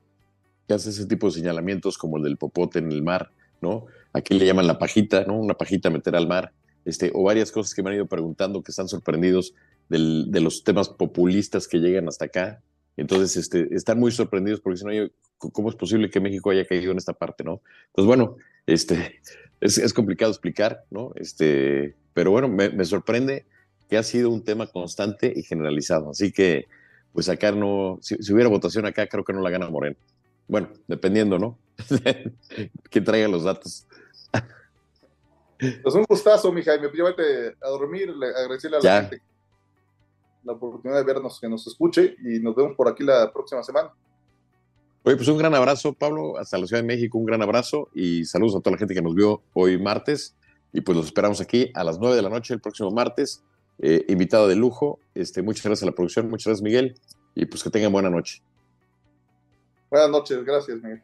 que 0.69 0.75
hace 0.75 0.91
ese 0.91 1.07
tipo 1.07 1.27
de 1.27 1.33
señalamientos 1.33 1.99
como 1.99 2.19
el 2.19 2.23
del 2.23 2.37
popote 2.37 2.79
en 2.79 2.93
el 2.93 3.03
mar, 3.03 3.33
¿no? 3.61 3.87
Aquí 4.13 4.39
le 4.39 4.47
llaman 4.47 4.67
la 4.67 4.79
pajita, 4.79 5.25
¿no? 5.25 5.35
Una 5.39 5.55
pajita 5.55 5.91
meter 5.91 6.15
al 6.15 6.29
mar, 6.29 6.53
este, 6.85 7.11
o 7.15 7.25
varias 7.25 7.51
cosas 7.51 7.75
que 7.75 7.83
me 7.83 7.91
han 7.91 7.97
ido 7.97 8.07
preguntando 8.07 8.63
que 8.63 8.71
están 8.71 8.87
sorprendidos 8.89 9.55
de 9.89 10.41
los 10.41 10.65
temas 10.65 10.91
populistas 10.91 11.67
que 11.67 11.79
llegan 11.79 12.07
hasta 12.09 12.27
acá. 12.27 12.63
Entonces, 12.99 13.37
este, 13.37 13.75
están 13.75 13.99
muy 13.99 14.13
sorprendidos 14.13 14.61
porque 14.61 14.83
dicen, 14.83 15.13
¿cómo 15.39 15.71
es 15.71 15.77
posible 15.77 16.11
que 16.11 16.21
México 16.21 16.51
haya 16.51 16.67
caído 16.67 16.93
en 16.93 16.99
esta 16.99 17.15
parte, 17.15 17.45
no? 17.45 17.63
Pues 17.93 18.07
bueno, 18.07 18.37
este, 18.67 19.21
es, 19.61 19.93
complicado 19.95 20.31
explicar, 20.31 20.85
¿no? 20.91 21.13
Este, 21.17 21.97
pero 22.13 22.31
bueno, 22.31 22.49
me, 22.49 22.85
sorprende 22.85 23.47
que 23.89 23.97
ha 23.97 24.03
sido 24.03 24.31
un 24.31 24.45
tema 24.45 24.67
constante 24.67 25.33
y 25.35 25.43
generalizado. 25.43 26.11
Así 26.11 26.33
que, 26.33 26.67
pues 27.13 27.29
acá 27.29 27.53
no, 27.53 27.99
si, 28.03 28.17
hubiera 28.33 28.51
votación 28.51 28.85
acá, 28.85 29.07
creo 29.07 29.25
que 29.25 29.33
no 29.33 29.41
la 29.41 29.51
gana 29.51 29.71
Moreno. 29.71 29.97
Bueno, 30.49 30.71
dependiendo, 30.87 31.39
¿no? 31.39 31.59
que 32.91 33.01
traiga 33.01 33.29
los 33.29 33.45
datos. 33.45 33.87
Pues 35.83 35.95
un 35.95 36.05
gustazo, 36.05 36.53
mi 36.53 36.63
Jaime. 36.63 36.89
Llévate 36.93 37.57
a 37.61 37.69
dormir, 37.69 38.11
agradecerle 38.11 38.79
a 38.79 38.81
la 38.81 39.01
gente 39.03 39.23
la 40.49 40.55
oportunidad 40.55 40.99
de 40.99 41.05
vernos, 41.05 41.39
que 41.41 41.49
nos 41.49 41.67
escuche 41.67 42.17
y 42.25 42.41
nos 42.41 42.55
vemos 42.55 42.75
por 42.75 42.89
aquí 42.89 43.05
la 43.05 43.33
próxima 43.33 43.63
semana. 43.63 43.91
Oye, 45.05 45.17
pues 45.17 45.29
un 45.29 45.39
gran 45.39 45.55
abrazo, 45.55 45.93
Pablo, 45.93 46.39
hasta 46.39 46.59
la 46.59 46.67
Ciudad 46.67 46.83
de 46.83 46.87
México, 46.87 47.19
un 47.19 47.27
gran 47.27 47.43
abrazo 47.43 47.89
y 47.95 48.25
saludos 48.25 48.57
a 48.57 48.61
toda 48.61 48.73
la 48.73 48.79
gente 48.79 48.95
que 48.95 49.03
nos 49.03 49.15
vio 49.15 49.43
hoy 49.53 49.79
martes. 49.79 50.35
Y 50.73 50.81
pues 50.81 50.97
los 50.97 51.07
esperamos 51.07 51.41
aquí 51.41 51.71
a 51.75 51.85
las 51.85 51.99
9 51.99 52.17
de 52.17 52.23
la 52.23 52.29
noche 52.29 52.55
el 52.55 52.61
próximo 52.61 52.91
martes. 52.91 53.43
Eh, 53.79 54.05
invitado 54.09 54.49
de 54.49 54.57
lujo. 54.57 54.99
Este, 55.15 55.41
muchas 55.41 55.65
gracias 55.65 55.83
a 55.85 55.87
la 55.87 55.93
producción, 55.93 56.29
muchas 56.29 56.47
gracias, 56.47 56.63
Miguel. 56.63 56.95
Y 57.35 57.47
pues 57.47 57.63
que 57.63 57.71
tengan 57.71 57.93
buena 57.93 58.11
noche. 58.11 58.43
Buenas 59.91 60.11
noches, 60.11 60.45
gracias, 60.45 60.77
Miguel. 60.83 61.03